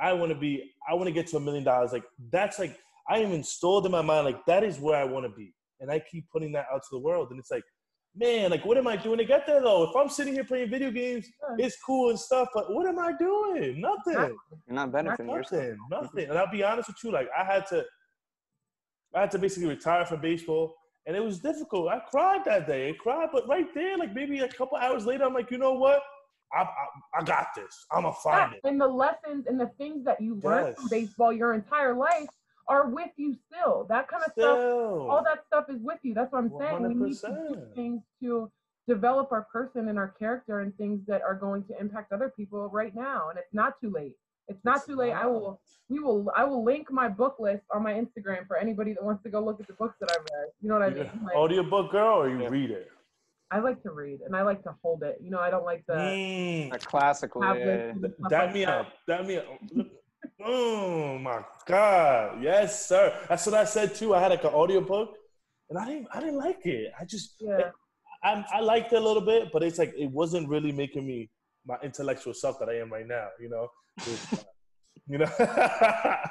[0.00, 1.92] I want to be, I want to get to a million dollars.
[1.92, 2.76] Like, that's like,
[3.08, 5.54] I am installed in my mind, like, that is where I want to be.
[5.80, 7.28] And I keep putting that out to the world.
[7.30, 7.62] And it's like,
[8.16, 9.84] man, like, what am I doing to get there though?
[9.84, 11.26] If I'm sitting here playing video games,
[11.58, 11.66] Yeah.
[11.66, 13.80] it's cool and stuff, but what am I doing?
[13.80, 14.14] Nothing.
[14.14, 14.36] Exactly.
[14.66, 15.62] You're not benefiting yourself.
[15.62, 16.30] Nothing, nothing.
[16.30, 17.84] And I'll be honest with you, like I had to,
[19.14, 20.74] I had to basically retire from baseball,
[21.06, 21.88] and it was difficult.
[21.88, 22.90] I cried that day.
[22.90, 25.72] I cried, but right there, like maybe a couple hours later, I'm like, you know
[25.72, 26.02] what?
[26.52, 27.86] I, I, I got this.
[27.92, 28.68] I'm gonna find Yeah, it.
[28.68, 32.28] and the lessons and the things that you learned from baseball your entire life
[32.68, 33.86] are with you still.
[33.88, 34.58] That kind of stuff
[35.10, 36.14] all that stuff is with you.
[36.14, 36.82] That's what I'm saying.
[36.82, 38.50] We need to do things to
[38.86, 42.68] develop our person and our character and things that are going to impact other people
[42.68, 43.28] right now.
[43.30, 44.14] And it's not too late.
[44.48, 45.12] It's not It's too late.
[45.12, 48.92] I will we will I will link my book list on my Instagram for anybody
[48.94, 50.48] that wants to go look at the books that I've read.
[50.60, 51.04] You know what I You mean?
[51.04, 52.48] got Like, oh, audiobook girl, or you Yeah.
[52.48, 52.90] read it?
[53.50, 55.16] I like to read and I like to hold it.
[55.22, 57.42] You know, I don't like the Mm, A classical.
[57.42, 58.78] Yeah, tablets yeah, and th- stuff that like me that.
[58.78, 58.92] up.
[59.06, 59.46] That me up.
[60.44, 62.42] Oh my god.
[62.42, 63.16] Yes, sir.
[63.28, 64.14] That's what I said too.
[64.14, 65.14] I had like an audiobook
[65.70, 66.92] and I didn't I didn't like it.
[67.00, 67.70] I just Yeah.
[68.22, 71.30] I, I liked it a little bit, but it's like it wasn't really making me
[71.66, 73.28] my intellectual self that I am right now.
[73.40, 73.68] You know,
[73.98, 74.36] It's, uh,
[75.06, 75.30] you know.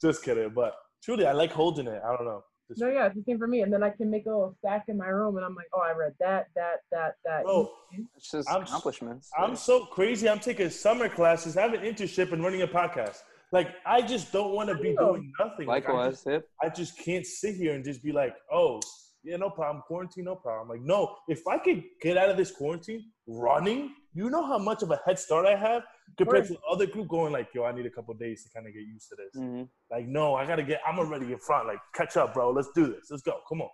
[0.00, 2.00] Just kidding, but truly, I like holding it.
[2.04, 2.42] I don't know.
[2.68, 3.62] Just- No, yeah, it's the same for me.
[3.62, 5.80] And then I can make a little stack in my room and I'm like, oh,
[5.80, 7.44] I read that, that, that, that.
[7.44, 7.70] Bro,
[8.16, 9.30] It's just I'm- accomplishments.
[9.38, 9.56] I'm yeah.
[9.56, 10.28] so crazy.
[10.28, 13.18] I'm taking summer classes, having internship, and running a podcast.
[13.52, 15.12] Like I just don't want to be know.
[15.12, 15.66] doing nothing.
[15.66, 16.44] Like, I just, yep.
[16.60, 18.80] I just can't sit here and just be like, oh,
[19.22, 19.82] yeah, no problem.
[19.86, 20.68] Quarantine, no problem.
[20.68, 24.82] Like, no, if I could get out of this quarantine running, you know how much
[24.82, 25.82] of a head start I have
[26.16, 28.72] compared to other group going like, yo, I need a couple days to kind of
[28.72, 29.34] get used to this.
[29.34, 29.68] Mhm.
[29.90, 30.80] Like, no, I gotta get.
[30.86, 31.66] I'm already in front.
[31.66, 32.50] Like, catch up, bro.
[32.50, 33.10] Let's do this.
[33.10, 33.40] Let's go.
[33.48, 33.70] Come on.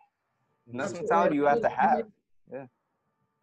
[0.68, 2.06] And that's the mentality you have to have.
[2.52, 2.66] Yeah.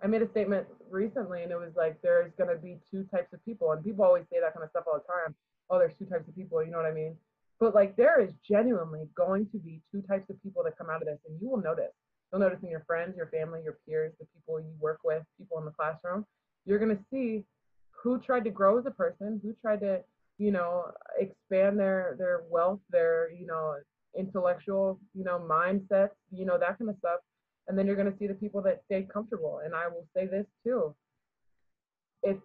[0.01, 3.43] I made a statement recently and it was like there's gonna be two types of
[3.43, 5.35] people and people always say that kind of stuff all the time.
[5.69, 7.17] Oh, there's two types of people, you know what I mean?
[7.59, 11.01] But like there is genuinely going to be two types of people that come out
[11.01, 11.93] of this and you will notice.
[12.31, 15.57] You'll notice in your friends, your family, your peers, the people you work with, people
[15.59, 16.25] in the classroom.
[16.65, 17.45] You're gonna see
[18.07, 20.01] who tried to grow as a person, who tried to,
[20.37, 20.71] you know,
[21.19, 23.75] expand their their wealth, their, you know,
[24.17, 27.19] intellectual, you know, mindsets, you know, that kind of stuff.
[27.67, 29.61] And then you're going to see the people that stay comfortable.
[29.65, 30.95] And I will say this too.
[32.23, 32.37] If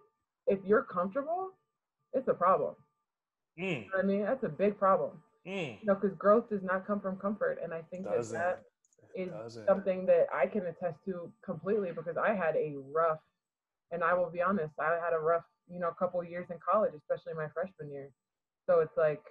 [0.47, 1.51] if you're comfortable,
[2.13, 2.75] it's a problem.
[3.59, 5.11] Mm, I mean, that's a big problem.
[5.47, 5.79] mm.
[5.81, 7.59] You know, because growth does not come from comfort.
[7.63, 8.39] And I think that Doesn't.
[8.39, 8.63] that
[9.15, 9.65] It is doesn't.
[9.67, 13.19] something that I can attest to completely because I had a rough,
[13.91, 16.47] and I will be honest, I had a rough, you know, a couple of years
[16.49, 18.09] in college, especially my freshman year.
[18.67, 19.21] So it's like,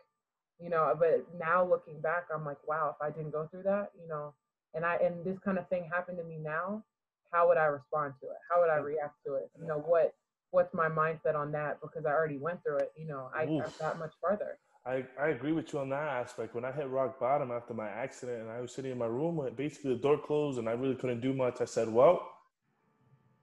[0.60, 3.90] you know, but now looking back, I'm like, wow, if I didn't go through that,
[4.00, 4.34] you know,
[4.74, 6.84] and I and this kind of thing happened to me now,
[7.32, 8.36] how would I respond to it?
[8.50, 9.50] How would I react to it?
[9.60, 10.14] You know, what
[10.50, 11.78] what's my mindset on that?
[11.82, 12.92] Because I already went through it.
[12.96, 13.78] You know, I got Oof.
[13.78, 14.58] that much farther.
[14.84, 16.54] I, I agree with you on that aspect.
[16.54, 19.38] When I hit rock bottom after my accident and I was sitting in my room,
[19.40, 22.28] and basically the door closed and I really couldn't do much, I said, Well,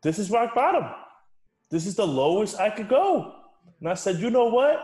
[0.02, 0.86] this is rock bottom.
[1.72, 3.34] This is the lowest I could go.
[3.80, 4.80] And I said, You know what?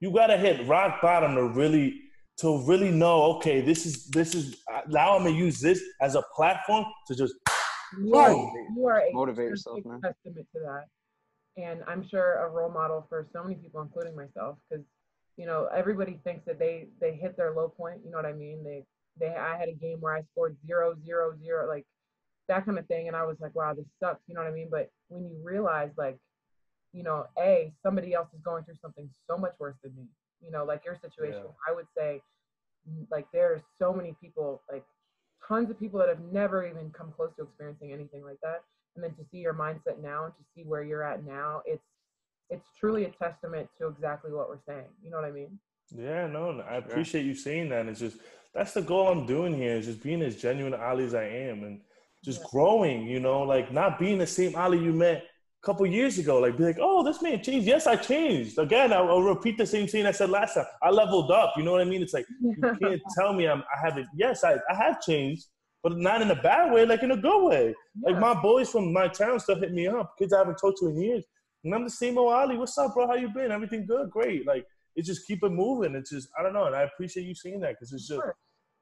[0.00, 2.00] You gotta hit rock bottom to really
[2.38, 6.22] to really know, okay, this is this is now I'm gonna use this as a
[6.36, 7.34] platform to just
[8.00, 8.74] You are, Boom.
[8.76, 10.00] you are a Motivate yourself, man.
[10.00, 10.84] testament to that.
[11.60, 14.84] And I'm sure a role model for so many people, including myself, because
[15.36, 18.00] you know everybody thinks that they they hit their low point.
[18.04, 18.62] You know what I mean?
[18.62, 18.84] They
[19.18, 21.84] they I had a game where I scored zero zero zero like
[22.46, 24.20] that kind of thing, and I was like, wow, this sucks.
[24.28, 24.68] You know what I mean?
[24.70, 26.16] But when you realize like,
[26.92, 30.06] you know, a somebody else is going through something so much worse than me.
[30.40, 31.50] You know, like your situation, Yeah.
[31.68, 32.20] I would say,
[33.10, 34.84] like there's so many people like
[35.46, 38.62] tons of people that have never even come close to experiencing anything like that
[38.94, 41.82] and then to see your mindset now and to see where you're at now it's
[42.50, 45.58] it's truly a testament to exactly what we're saying you know what i mean
[45.94, 47.86] Yeah, no, no, I appreciate you saying that.
[47.86, 48.18] It's just
[48.54, 51.64] that's the goal I'm doing here is just being as genuine Ali as I am
[51.64, 51.80] and
[52.24, 52.46] just Yeah.
[52.50, 55.27] growing, you know, like not being the same Ali you met a
[55.62, 56.38] couple years ago.
[56.38, 57.66] Like be like, oh, this man changed.
[57.66, 58.58] Yes, I changed.
[58.58, 60.66] Again, I'll, I'll repeat the same thing I said last time.
[60.82, 61.54] I leveled up.
[61.56, 62.02] You know what I mean?
[62.02, 64.06] It's like you can't tell me I'm I haven't.
[64.14, 65.46] Yes, I, I have changed,
[65.82, 67.74] but not in a bad way, like in a good way.
[68.02, 70.14] Like my boys from my town still hit me up.
[70.18, 71.24] Kids I haven't talked to in years.
[71.64, 72.56] And I'm the same old Ali.
[72.56, 73.08] What's up, bro?
[73.08, 73.50] How you been?
[73.50, 74.10] Everything good?
[74.10, 74.46] Great.
[74.46, 75.94] Like it's just keep it moving.
[75.94, 78.36] It's just I don't know, and I appreciate you saying that because it's just Sure.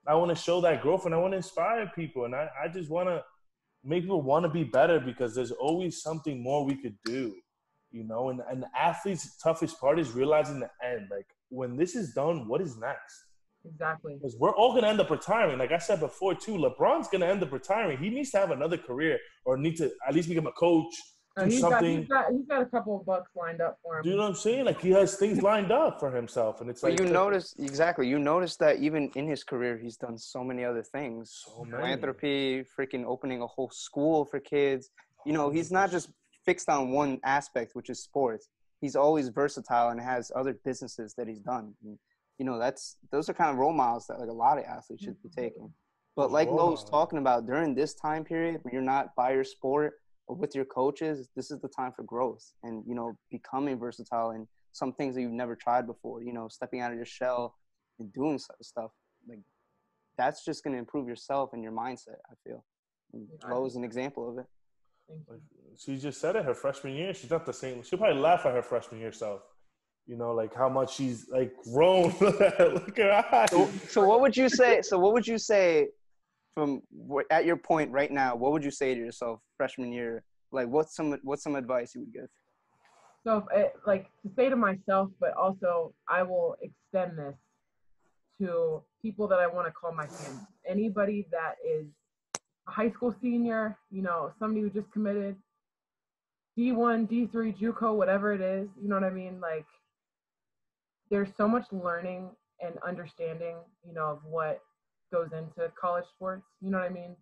[0.09, 2.69] I want to show that growth and I want to inspire people and I, I
[2.69, 3.23] just want to
[3.87, 7.35] make people want to be better because there's always something more we could do,
[7.91, 8.31] you know.
[8.31, 11.09] And and the athlete's toughest part is realizing the end.
[11.11, 13.25] Like when this is done, what is next?
[13.65, 15.59] exactly Because we're all gonna end up retiring.
[15.59, 17.99] Like I said before, too, LeBron's gonna end up retiring.
[17.99, 20.95] He needs to have another career or need to at least become a coach.
[21.37, 21.99] Uh, do he's, got, something.
[21.99, 24.23] he's got he's got a couple of bucks lined up for him Do you know
[24.23, 24.65] what I'm saying?
[24.65, 28.09] Like he has things lined up for himself, and it's But like you notice exactly.
[28.09, 31.45] You notice that even in his career, he's done so many other things.
[31.47, 31.77] so many.
[31.77, 34.91] Philanthropy, freaking opening a whole school for kids.
[35.27, 36.11] You know, he's not just
[36.47, 38.49] fixed on one aspect, which is sports.
[38.81, 41.75] He's always versatile and has other businesses that he's done.
[41.83, 41.99] And,
[42.39, 45.03] you know, that's those are kind of role models that like a lot of athletes
[45.05, 45.73] should be taking.
[46.15, 46.91] But like Role Lo was models.
[46.91, 50.65] talking about, during this time period when you're not by your sport or with your
[50.65, 55.15] coaches, this is the time for growth and you know becoming versatile and some things
[55.15, 56.23] that you've never tried before.
[56.23, 57.55] You know, stepping out of your shell
[57.99, 58.91] and doing stuff
[59.29, 59.41] like
[60.19, 62.19] that's just going to improve yourself and your mindset.
[62.31, 62.65] I feel.
[63.13, 64.47] And Yeah, is an example of it.
[65.09, 65.35] Thank you.
[65.35, 65.43] Like,
[65.79, 67.13] she just said it her freshman year.
[67.15, 67.83] She's not the same.
[67.83, 69.43] She'll probably laugh at her freshman year self.
[70.07, 72.15] You know, like how much she's like grown.
[72.21, 73.51] Look at her eyes.
[73.51, 74.83] So, so what would you say?
[74.83, 75.89] So what would you say
[76.57, 76.81] from
[77.31, 78.35] at your point right now?
[78.35, 80.25] What would you say to yourself freshman year?
[80.51, 82.29] Like what's some what's some advice you would give?
[83.25, 87.35] So, if I, like to say to myself, but also I will extend this
[88.41, 90.41] to people that I want to call my family.
[90.67, 91.87] Anybody that is
[92.69, 95.37] a high school senior, you know, somebody who just committed
[96.59, 99.41] D1, D3, JUCO, whatever it is, you know what I mean?
[99.41, 99.67] Like,
[101.11, 102.31] there's so much learning
[102.65, 104.61] and understanding, you know, of what
[105.13, 107.17] goes into college sports, you know what I mean?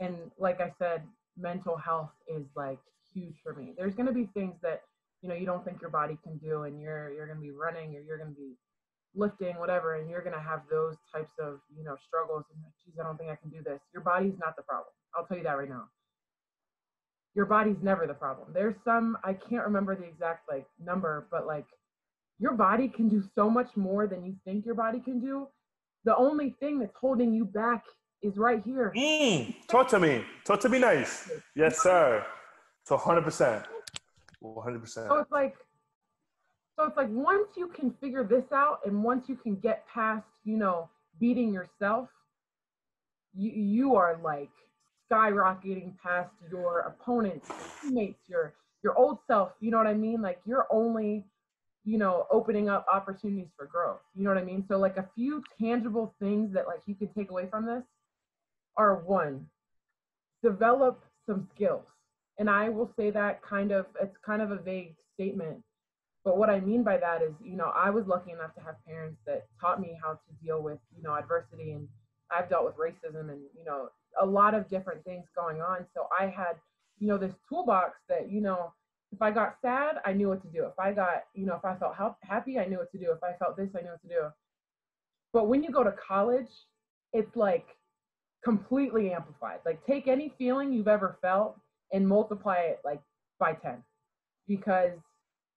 [0.00, 1.02] And like I said,
[1.36, 2.78] mental health is like
[3.12, 3.74] huge for me.
[3.76, 4.82] There's going to be things that
[5.22, 7.50] you know you don't think your body can do and you're you're going to be
[7.50, 8.56] running or you're going to be
[9.14, 12.72] lifting whatever and you're going to have those types of you know struggles and like,
[12.84, 15.36] geez i don't think i can do this your body's not the problem i'll tell
[15.36, 15.84] you that right now
[17.34, 21.46] your body's never the problem there's some i can't remember the exact like number but
[21.46, 21.66] like
[22.38, 25.46] your body can do so much more than you think your body can do
[26.04, 27.84] the only thing that's holding you back
[28.22, 28.92] is right here.
[28.96, 30.24] Mm, talk to me.
[30.44, 31.30] Talk to me nice.
[31.54, 32.24] Yes, sir.
[32.84, 33.64] So 100%.
[34.42, 34.88] 100%.
[34.88, 35.56] So it's like,
[36.76, 40.26] so it's like once you can figure this out and once you can get past,
[40.44, 40.88] you know,
[41.18, 42.08] beating yourself,
[43.34, 44.50] you, you are like
[45.10, 49.52] skyrocketing past your opponents, your teammates, your, your old self.
[49.60, 50.22] You know what I mean?
[50.22, 51.24] Like you're only,
[51.90, 53.98] you know, opening up opportunities for growth.
[54.14, 54.64] You know what I mean?
[54.68, 57.82] So like a few tangible things that like you can take away from this
[58.76, 59.44] are one,
[60.40, 61.82] develop some skills.
[62.38, 65.64] And I will say that kind of, it's kind of a vague statement.
[66.24, 68.76] But what I mean by that is, you know, I was lucky enough to have
[68.86, 71.72] parents that taught me how to deal with, you know, adversity.
[71.72, 71.88] And
[72.30, 73.88] I've dealt with racism and, you know,
[74.22, 75.86] a lot of different things going on.
[75.92, 76.54] So I had,
[77.00, 78.72] you know, this toolbox that, you know,
[79.12, 80.64] if I got sad, I knew what to do.
[80.64, 83.10] If I got, you know, if I felt happy, I knew what to do.
[83.12, 84.28] If I felt this, I knew what to do.
[85.32, 86.50] But when you go to college,
[87.12, 87.66] it's like
[88.44, 89.58] completely amplified.
[89.66, 91.58] Like take any feeling you've ever felt
[91.92, 93.00] and multiply it like
[93.38, 93.82] by 10
[94.46, 94.92] because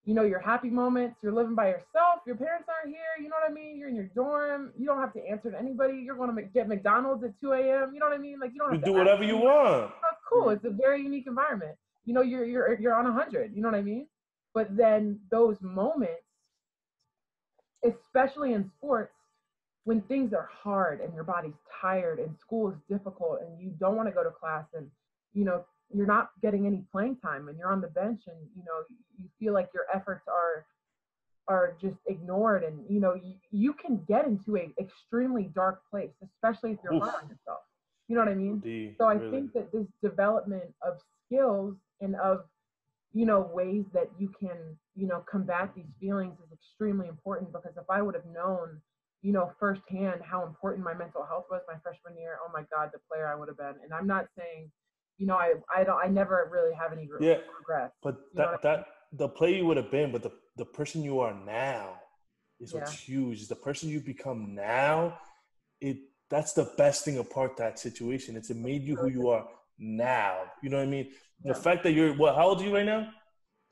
[0.04, 3.36] you know your happy moments you're living by yourself your parents aren't here you know
[3.40, 6.16] what i mean you're in your dorm you don't have to answer to anybody you're
[6.16, 8.70] going to get mcdonald's at 2 a.m you know what i mean like you don't
[8.70, 10.56] have you to do whatever you want that's cool mm-hmm.
[10.56, 13.68] it's a very unique environment you know you're you're you're on a 100 you know
[13.68, 14.06] what i mean
[14.52, 16.22] but then those moments
[17.84, 19.14] especially in sports
[19.84, 23.96] when things are hard and your body's tired and school is difficult and you don't
[23.96, 24.90] want to go to class and
[25.34, 28.64] you know you're not getting any playing time and you're on the bench and you
[28.64, 28.82] know
[29.18, 30.66] you feel like your efforts are
[31.46, 36.12] are just ignored and you know you, you can get into a extremely dark place
[36.22, 37.02] especially if you're Oof.
[37.02, 37.60] hard on yourself
[38.08, 39.30] you know what i mean Indeed, so i really.
[39.30, 42.44] think that this development of skills and of
[43.12, 47.72] you know ways that you can you know combat these feelings is extremely important because
[47.76, 48.80] if i would have known
[49.22, 52.90] you know firsthand how important my mental health was my freshman year oh my god
[52.92, 54.70] the player i would have been and i'm not saying
[55.18, 58.72] you know i i don't i never really have any yeah, regrets but that that
[58.72, 58.84] I mean?
[59.12, 61.94] the player you would have been but the the person you are now
[62.60, 62.80] is yeah.
[62.80, 65.18] what's huge is the person you become now
[65.80, 65.98] it
[66.30, 69.46] that's the best thing apart that situation it's it made you who you are
[69.78, 71.16] now you know what i mean yeah.
[71.44, 73.08] The fact that you're what how old are you right now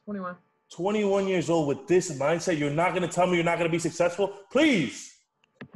[0.05, 0.37] 21
[0.71, 3.69] 21 years old with this mindset you're not going to tell me you're not going
[3.69, 5.13] to be successful please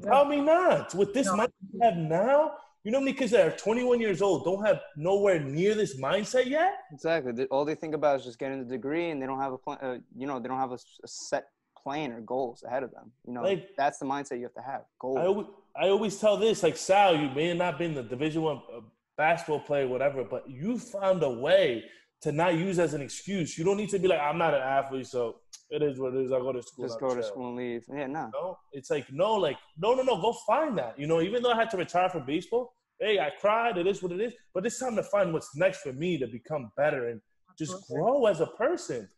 [0.02, 0.10] yeah.
[0.10, 0.94] Tell me not.
[0.94, 1.34] With this no.
[1.34, 2.52] mindset you have now,
[2.84, 6.00] you know how many kids that are 21 years old don't have nowhere near this
[6.00, 6.74] mindset yet?
[6.92, 7.44] Exactly.
[7.46, 9.78] All they think about is just getting the degree, and they don't have a plan.
[9.82, 11.46] Uh, you know, they don't have a, a, set
[11.82, 13.10] plan or goals ahead of them.
[13.26, 14.82] You know, like, that's the mindset you have to have.
[15.00, 15.18] Goals.
[15.18, 18.42] I always, I always tell this, like Sal, you may have not been the Division
[18.42, 18.80] One uh,
[19.16, 21.84] basketball player, whatever, but you found a way
[22.22, 23.58] to not use as an excuse.
[23.58, 25.36] You don't need to be like, I'm not an athlete, so
[25.70, 26.32] it is what it is.
[26.32, 26.86] I go to school.
[26.86, 27.84] Just go to school and leave.
[27.92, 28.30] Yeah, no.
[28.32, 30.20] No, it's like no, like no, no, no.
[30.20, 30.98] Go find that.
[30.98, 33.76] You know, even though I had to retire from baseball, hey, I cried.
[33.76, 34.32] It is what it is.
[34.54, 37.20] But it's time to find what's next for me to become better and
[37.58, 39.08] just grow as a person.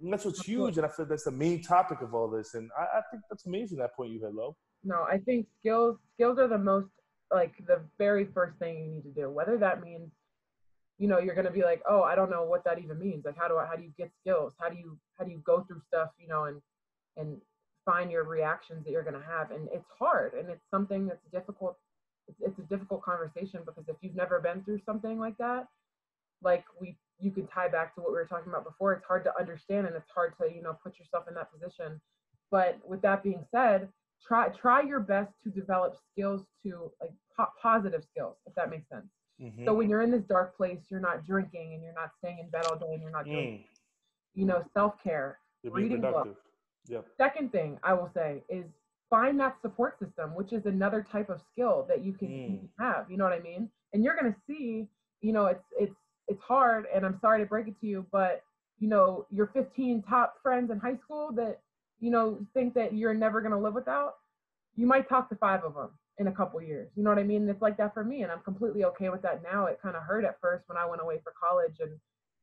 [0.00, 2.54] And that's what's huge, and I feel that's the main topic of all this.
[2.54, 4.54] And I, I think that's amazing that point you had, Lo.
[4.84, 6.88] No, I think skills skills are the most
[7.30, 9.30] like the very first thing you need to do.
[9.30, 10.10] Whether that means
[10.98, 13.24] you know you're going to be like oh i don't know what that even means.
[13.24, 14.52] Like how do i how do you get skills?
[14.58, 16.60] How do you how do you go through stuff you know and
[17.16, 17.36] and
[17.84, 19.50] find your reactions that you're going to have?
[19.50, 21.76] And it's hard and it's something that's difficult
[22.28, 25.68] it's, it's a difficult conversation because if you've never been through something like that
[26.42, 28.92] like we you can tie back to what we were talking about before.
[28.92, 32.00] It's hard to understand and it's hard to you know put yourself in that position.
[32.50, 33.88] But with that being said
[34.26, 38.88] try try your best to develop skills to like po- positive skills if that makes
[38.88, 39.06] sense
[39.42, 39.64] Mm-hmm.
[39.64, 42.48] So when you're in this dark place, you're not drinking and you're not staying in
[42.48, 43.64] bed all day and you're not doing, mm.
[44.34, 46.40] you know, self care, reading books.
[46.88, 47.06] Yep.
[47.18, 48.64] Second thing I will say is
[49.10, 52.68] find that support system, which is another type of skill that you can, mm.
[52.78, 53.10] have.
[53.10, 53.68] You know what I mean?
[53.92, 54.88] And you're gonna see,
[55.20, 55.96] you know, it's it's
[56.28, 58.42] it's hard, and I'm sorry to break it to you, but
[58.78, 61.60] you know, your 15 top friends in high school that
[62.00, 64.14] you know think that you're never gonna live without.
[64.74, 66.90] You might talk to five of them in a couple years.
[66.94, 67.48] You know what I mean?
[67.48, 69.66] It's like that for me, and I'm completely okay with that now.
[69.66, 71.92] It kind of hurt at first when I went away for college, and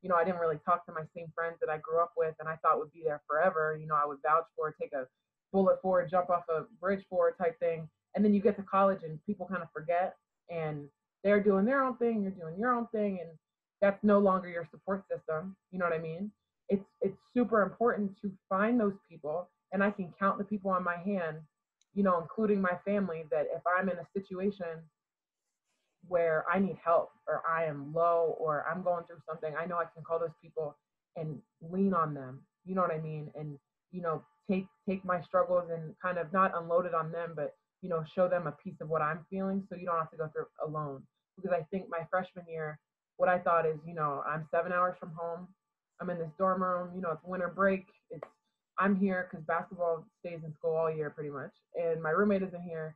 [0.01, 2.36] you know I didn't really talk to my same friends that I grew up with,
[2.39, 3.78] and I thought would be there forever.
[3.80, 5.08] You know, I would vouch for, take a
[5.51, 9.04] bullet for, jump off a bridge for type thing, and then you get to college
[9.04, 10.16] and people kind of forget,
[10.49, 10.88] and
[11.24, 13.30] they're doing their own thing, you're doing your own thing, and
[13.82, 15.56] that's no longer your support system.
[15.72, 16.32] You know what I mean?
[16.70, 20.84] It's it's super important to find those people, and I can count the people on
[20.84, 21.38] my hand
[21.93, 24.82] you know, including my family, that if I'm in a situation
[26.07, 29.78] where I need help or I am low or I'm going through something, I know
[29.78, 30.76] I can call those people
[31.16, 32.41] and lean on them.
[32.66, 33.32] You know what I mean?
[33.36, 33.57] And
[33.91, 37.53] you know, take take my struggles and kind of not unload it on them, but
[37.82, 40.18] you know, show them a piece of what I'm feeling so you don't have to
[40.18, 41.03] go through alone.
[41.36, 42.80] Because I think my freshman year,
[43.18, 45.47] what I thought is, you know, I'm seven hours from home.
[46.02, 47.88] I'm in this dorm room, you know, it's winter break.
[48.10, 48.24] It's
[48.80, 51.52] I'm here because basketball stays in school all year pretty much.
[51.76, 52.96] And my roommate isn't here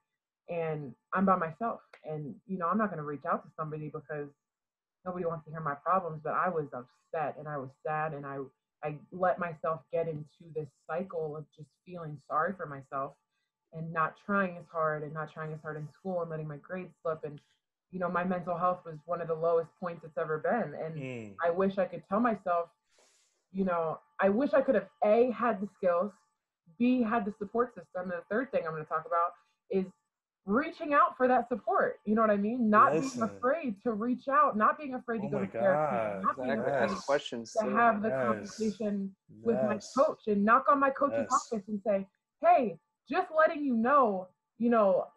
[0.49, 1.81] and I'm by myself.
[2.03, 4.27] And, you know, I'm not gonna reach out to somebody because
[5.05, 8.25] nobody wants to hear my problems, but I was upset and I was sad and
[8.25, 8.39] I
[8.83, 13.13] I let myself get into this cycle of just feeling sorry for myself
[13.73, 16.57] and not trying as hard and not trying as hard in school and letting my
[16.57, 17.39] grades slip and
[17.91, 20.95] you know my mental health was one of the lowest points it's ever been and
[20.95, 21.35] Mm.
[21.43, 22.69] i wish i could tell myself
[23.51, 26.11] you know i wish i could have a had the skills
[26.77, 29.31] b had the support system and the third thing i'm going to talk about
[29.69, 29.85] is
[30.45, 33.19] reaching out for that support you know what i mean not Listen.
[33.19, 36.23] being afraid to reach out not being afraid to Oh go my to therapy God.
[36.23, 36.87] not being Exactly.
[36.87, 37.53] afraid questions.
[37.53, 38.21] to have the Yes.
[38.21, 41.49] conversation with my coach and knock on my coach's Yes.
[41.51, 42.07] office and say,
[42.41, 42.77] hey,
[43.09, 44.27] just letting you know,
[44.57, 45.07] you know,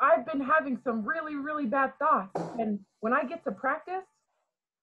[0.00, 2.30] I've been having some really, really bad thoughts.
[2.58, 4.04] And when I get to practice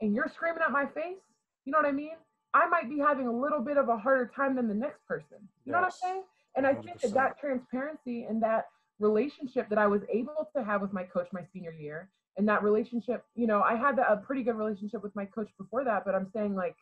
[0.01, 1.19] and you're screaming at my face,
[1.65, 2.15] you know what I mean?
[2.53, 5.37] I might be having a little bit of a harder time than the next person.
[5.65, 6.23] You know what I'm saying?
[6.55, 8.65] And I think that that transparency and that
[8.99, 12.63] relationship that I was able to have with my coach my senior year, and that
[12.63, 16.15] relationship, you know, I had a pretty good relationship with my coach before that, but
[16.15, 16.75] I'm saying like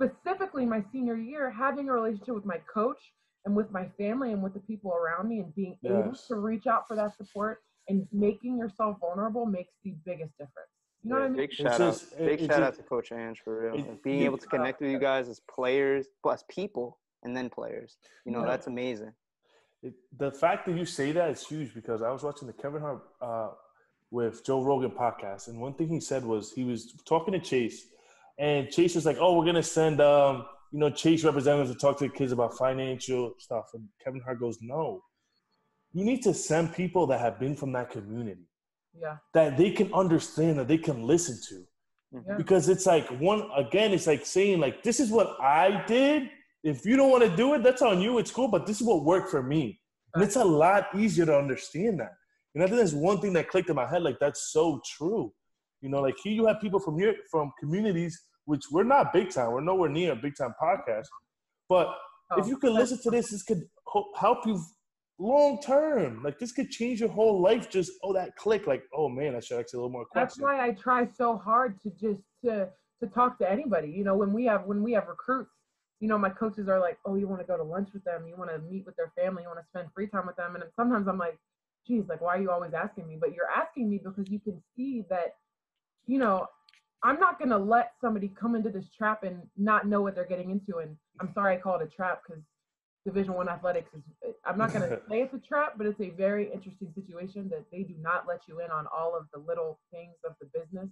[0.00, 2.98] specifically my senior year, having a relationship with my coach
[3.44, 6.66] and with my family and with the people around me and being able to reach
[6.66, 10.70] out for that support and making yourself vulnerable makes the biggest difference.
[11.04, 11.36] You know what I mean?
[11.36, 13.74] Big shout just- out, big it- shout it out to Coach Ange for real.
[13.76, 17.48] it- being it- able to connect with you guys as players, plus people, and then
[17.50, 17.96] players.
[18.24, 18.46] You know, Yeah.
[18.46, 19.12] that's amazing.
[19.82, 22.80] It, the fact that you say that is huge because I was watching the Kevin
[22.82, 23.50] Hart uh,
[24.10, 27.86] with Joe Rogan podcast, and one thing he said was he was talking to Chase,
[28.38, 31.96] and Chase was like, "Oh, we're gonna send um, you know Chase representatives to talk
[31.98, 35.04] to the kids about financial stuff," and Kevin Hart goes, "No,
[35.92, 38.47] you need to send people that have been from that community
[39.00, 39.16] Yeah.
[39.34, 41.64] that they can understand that they can listen to."
[42.14, 42.30] Mm-hmm.
[42.30, 42.36] Yeah.
[42.38, 46.30] because it's like one again it's like saying like this is what i did.
[46.64, 48.18] If you don't want to do it that's on you.
[48.18, 49.78] It's cool but this is what worked for me.
[50.14, 52.14] And it's a lot easier to understand that.
[52.54, 55.32] And i think that's one thing that clicked in my head like that's so true.
[55.82, 58.14] You know like here you have people from here from communities
[58.46, 59.52] which we're not big time.
[59.52, 61.06] We're nowhere near a big time podcast.
[61.68, 61.88] But
[62.38, 63.62] if Oh, you could listen to this this could
[64.16, 64.58] help you
[65.18, 69.08] long term like this could change your whole life just oh that click like oh
[69.08, 72.22] man i should ask a little more that's why I try so hard to just
[72.44, 72.68] to
[73.00, 73.90] to talk to anybody.
[73.90, 75.50] You know, when we have when we have recruits,
[76.00, 78.26] you know, my coaches are like, "Oh, you want to go to lunch with them?
[78.26, 79.42] You want to meet with their family?
[79.42, 81.38] You want to spend free time with them?" And sometimes I'm like,
[81.86, 84.62] "Geez, like, why are you always asking me?" But you're asking me because you can
[84.76, 85.36] see that,
[86.06, 86.46] you know,
[87.02, 90.50] I'm not gonna let somebody come into this trap and not know what they're getting
[90.50, 90.78] into.
[90.78, 92.42] And I'm sorry I call it a trap because
[93.08, 94.34] Division One athletics is.
[94.44, 97.82] I'm not gonna say it's a trap, but it's a very interesting situation that they
[97.82, 100.88] do not let you in on all of the little things of the business.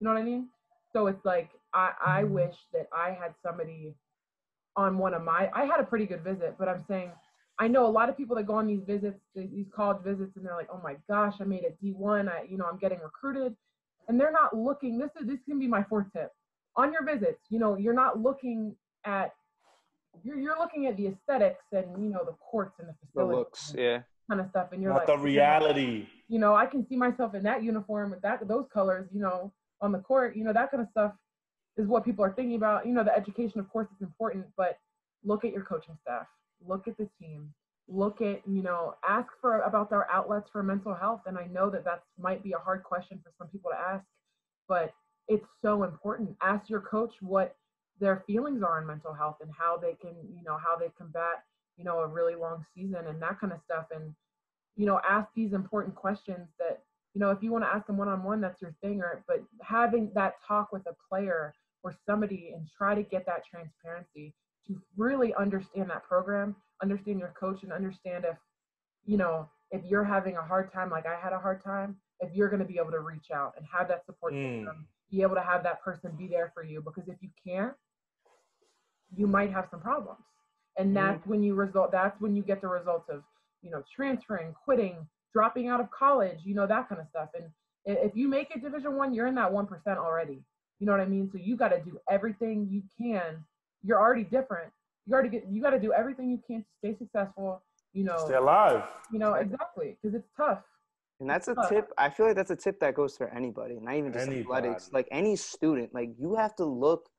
[0.00, 0.48] You know what I mean?
[0.92, 2.34] So it's like I, I mm-hmm.
[2.34, 3.94] wish that I had somebody
[4.76, 5.48] on one of my.
[5.54, 7.12] I had a pretty good visit, but I'm saying
[7.60, 10.44] I know a lot of people that go on these visits, these college visits, and
[10.44, 12.28] they're like, "Oh my gosh, I made a D1.
[12.28, 13.54] I, you know, I'm getting recruited,"
[14.08, 14.98] and they're not looking.
[14.98, 16.32] This is this can be my fourth tip
[16.76, 17.40] on your visits.
[17.50, 19.32] You know, you're not looking at.
[20.22, 23.36] You're, you're looking at the aesthetics and you know the courts and the The facilities
[23.36, 24.00] looks, yeah.
[24.28, 27.34] kind of stuff and you're not like the reality you know, I can see myself
[27.34, 30.70] in that uniform with that those colors, you know, on the court, you know, that
[30.70, 31.12] kind of stuff
[31.76, 32.86] is what people are thinking about.
[32.86, 34.78] You know, the education, of course, is important, but
[35.24, 36.26] look at your coaching staff,
[36.64, 37.52] look at the team,
[37.88, 41.22] look at, you know, ask for about their outlets for mental health.
[41.26, 44.04] And I know that that might be a hard question for some people to ask,
[44.68, 44.94] but
[45.26, 46.36] it's so important.
[46.40, 47.56] Ask your coach what
[48.00, 51.44] their feelings are on mental health and how they can, you know, how they combat,
[51.76, 53.86] you know, a really long season and that kind of stuff.
[53.94, 54.14] And
[54.76, 56.82] you know, ask these important questions that,
[57.12, 59.00] you know, if you want to ask them one on one, that's your thing.
[59.02, 63.42] Or, but having that talk with a player or somebody and try to get that
[63.50, 64.32] transparency
[64.66, 68.36] to really understand that program, understand your coach, and understand if,
[69.04, 72.34] you know, if you're having a hard time, like I had a hard time, if
[72.34, 74.56] you're going to be able to reach out and have that support Mm.
[74.56, 76.80] system, be able to have that person be there for you.
[76.80, 77.74] Because if you can't,
[79.20, 80.24] you might have some problems.
[80.78, 81.06] And mm-hmm.
[81.06, 83.22] that's when you result, that's when you get the results of,
[83.62, 84.96] you know, transferring, quitting,
[85.34, 87.28] dropping out of college, you know, that kind of stuff.
[87.34, 87.44] And
[87.84, 89.68] if you make it division one, you're in that 1%
[89.98, 90.42] already.
[90.78, 91.28] You know what I mean?
[91.30, 93.44] So you got to do everything you can.
[93.84, 94.72] You're already different.
[95.06, 98.16] You already get, you got to do everything you can to stay successful, you know,
[98.24, 99.98] stay alive you know, exactly.
[100.02, 100.60] Cause it's tough.
[101.18, 101.92] And that's a tip.
[101.98, 104.84] I feel like that's a tip that goes for anybody, not even just athletics.
[104.84, 104.90] Anybody.
[104.92, 107.09] Like any student, like you have to look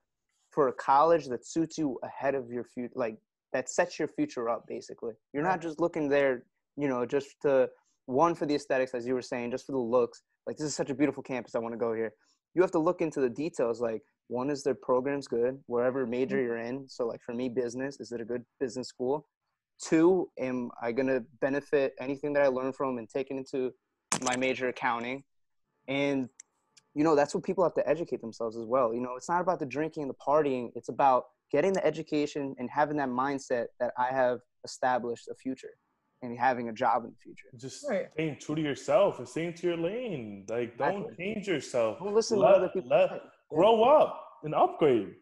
[0.52, 3.18] for a college that suits you ahead of your future, like
[3.54, 4.66] that sets your future up.
[4.68, 6.44] Basically, you're not just looking there,
[6.78, 7.70] you know, just to
[8.06, 10.22] one for the aesthetics, as you were saying, just for the looks.
[10.48, 11.56] Like this is such a beautiful campus.
[11.56, 12.14] I want to go here.
[12.54, 13.80] You have to look into the details.
[13.80, 16.46] Like one is their programs good, wherever major Mm-hmm.
[16.46, 16.88] you're in.
[16.88, 19.28] So like for me, business is it a good business school?
[19.82, 23.72] Two, am I gonna benefit anything that I learn from and take it into
[24.24, 25.24] my major accounting?
[25.88, 26.30] And
[26.94, 28.94] you know that's what people have to educate themselves as well.
[28.94, 30.72] You know, it's not about the drinking and the partying.
[30.76, 35.72] It's about getting the education and having that mindset that I have established a future
[36.22, 37.48] and having a job in the future.
[37.58, 38.08] Just Right.
[38.14, 40.46] staying true to yourself and staying to your lane.
[40.50, 41.16] Like, don't Exactly.
[41.26, 42.00] change yourself.
[42.00, 42.90] Don't listen to other people.
[42.90, 45.14] let- grow up and upgrade.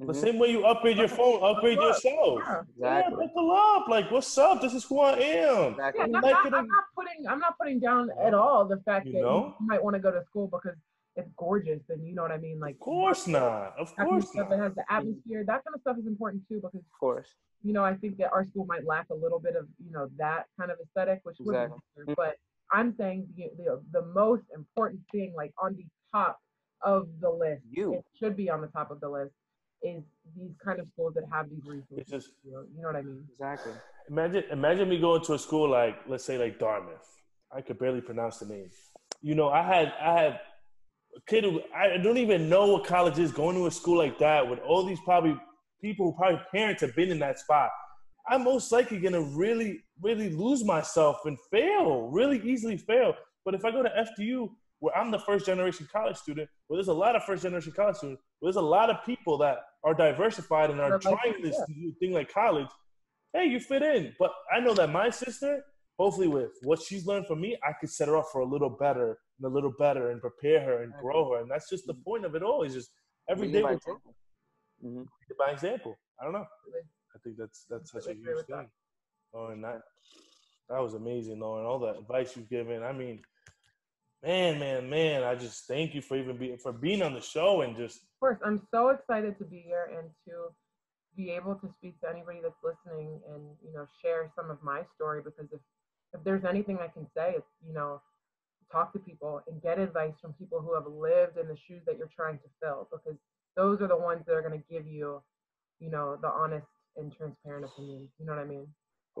[0.00, 0.16] The Mhm.
[0.16, 2.40] same way you upgrade your phone, upgrade Buckle yourself.
[2.76, 2.98] Yeah.
[2.98, 3.86] Yeah, buckle up.
[3.88, 4.60] Like, what's up?
[4.60, 5.72] This is who I am.
[5.72, 5.98] Exactly.
[6.00, 8.78] Yeah, I'm not, like not- I'm not putting I'm not putting down at all the
[8.78, 9.54] fact You that know?
[9.60, 10.76] you might want to go to school because
[11.16, 12.58] it's gorgeous and you know what I mean.
[12.60, 13.74] Like Of course not.
[13.78, 14.50] Of that kind of course not.
[14.50, 15.44] that has the atmosphere.
[15.46, 17.28] That kind of stuff is important too because Of course.
[17.62, 20.08] you know I think that our school might lack a little bit of you know
[20.18, 21.78] that kind of aesthetic, which would be Exactly.
[21.98, 22.14] nicer.
[22.16, 22.34] But
[22.72, 26.40] I'm saying the, the the most important thing, like on the top
[26.82, 27.94] of the list, You.
[27.94, 29.32] it should be on the top of the list,
[29.82, 30.02] is
[30.36, 32.10] these kind of schools that have these It's resources.
[32.10, 33.24] just You know, you know what I mean?
[33.32, 33.72] Exactly.
[34.10, 37.08] imagine imagine me going to a school like let's say like Dartmouth.
[37.56, 38.70] I could barely pronounce the name.
[39.22, 40.40] You know, I had I had a
[41.26, 44.48] kid who I don't even know what college is going to a school like that
[44.48, 45.36] with all these probably
[45.80, 47.70] people who probably parents have been in that spot.
[48.28, 53.14] I'm most likely gonna really, really lose myself and fail, really easily fail.
[53.44, 54.48] But if I go to FDU,
[54.80, 57.96] where I'm the first generation college student, where there's a lot of first generation college
[57.96, 61.58] students, where there's a lot of people that are diversified and are like- trying this
[61.68, 61.90] yeah.
[62.00, 62.68] thing like college,
[63.32, 64.14] hey, you fit in.
[64.18, 65.62] But I know that my sister,
[65.98, 68.70] hopefully with what she's learned from me, I could set her up for a little
[68.70, 71.40] better and a little better and prepare her and grow her.
[71.40, 72.62] And that's just the point of it all.
[72.62, 72.90] Is just
[73.28, 74.14] every day by we're example.
[74.84, 75.06] Mhm.
[75.38, 75.96] by example.
[76.20, 76.46] I don't know.
[77.14, 78.56] I think that's that's such a huge with that.
[78.58, 78.70] thing.
[79.32, 79.82] Lauren, that
[80.68, 82.82] that was amazing, though, and All the advice you've given.
[82.82, 83.22] I mean,
[84.22, 85.22] man, man, man.
[85.22, 88.20] I just thank you for even being for being on the show and just Of
[88.20, 90.54] course, I'm so excited to be here and to
[91.16, 94.82] be able to speak to anybody that's listening and you know share some of my
[94.94, 95.60] story because if
[96.14, 98.00] if there's anything I can say, it's you know
[98.70, 101.96] talk to people and get advice from people who have lived in the shoes that
[101.96, 103.16] you're trying to fill because
[103.56, 105.22] those are the ones that are going to give you
[105.78, 106.66] you know the honest
[106.96, 108.08] and transparent opinion.
[108.18, 108.66] You know what I mean?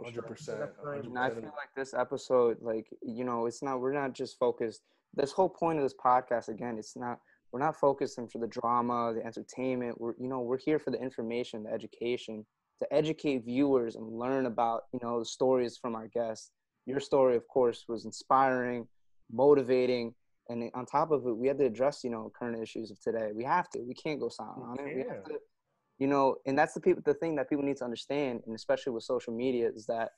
[0.02, 0.60] Hundred percent.
[0.84, 4.82] And I feel like this episode, like, you know, it's not, we're not just focused.
[5.14, 7.18] This whole point of this podcast, again, it's not,
[7.52, 9.98] we're not focusing for the drama, the entertainment.
[9.98, 12.44] We're, you know, we're here for the information, the education,
[12.80, 16.50] to educate viewers and learn about, you know, the stories from our guests.
[16.86, 18.86] Your story, of course, was inspiring,
[19.30, 20.14] motivating.
[20.48, 23.30] And on top of it, we had to address, you know, current issues of today.
[23.34, 23.80] We have to.
[23.80, 24.94] We can't go silent on it.
[24.94, 25.38] We have to,
[25.98, 28.92] you know, and that's the people, the thing that people need to understand, and especially
[28.92, 30.10] with social media, is that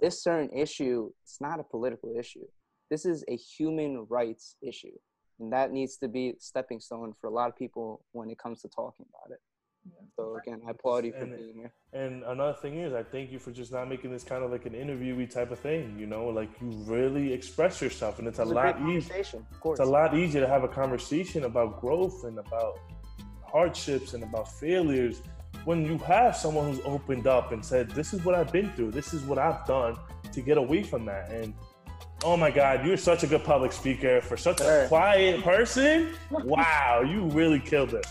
[0.00, 2.44] this certain issue it's not a political issue
[2.90, 4.92] this is a human rights issue
[5.40, 8.38] and that needs to be a stepping stone for a lot of people when it
[8.38, 9.40] comes to talking about it
[9.86, 10.00] Yeah.
[10.16, 13.30] so again i applaud you for And- being here And another thing is, I thank
[13.30, 15.96] you for just not making this kind of like an interviewee type of thing.
[15.96, 19.00] You know, like you really express yourself, and it's a It was great lot easier.
[19.14, 22.74] conversation of course It's a lot easier to have a conversation about growth and about
[23.54, 25.22] hardships and about failures
[25.64, 28.90] when you have someone who's opened up and said, "This is what I've been through.
[28.90, 29.94] This is what I've done
[30.32, 31.54] to get away from that." And
[32.24, 36.08] oh my God, you're such a good public speaker for such a quiet person.
[36.30, 38.06] Wow, you really killed it.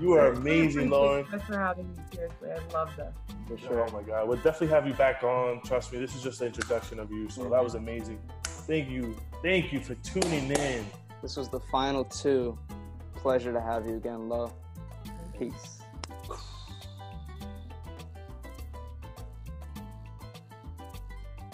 [0.00, 1.24] You are amazing, Lauren.
[1.26, 1.98] Thanks for having me.
[2.12, 3.12] Seriously, I love this.
[3.46, 5.60] for sure Oh my God, we'll definitely have you back on.
[5.62, 7.28] Trust me, this is just the introduction of you.
[7.28, 8.18] So that was amazing.
[8.44, 10.86] Thank you, thank you for tuning in.
[11.20, 12.58] this was the final two
[13.14, 14.52] pleasure to have you again love
[15.38, 15.81] peace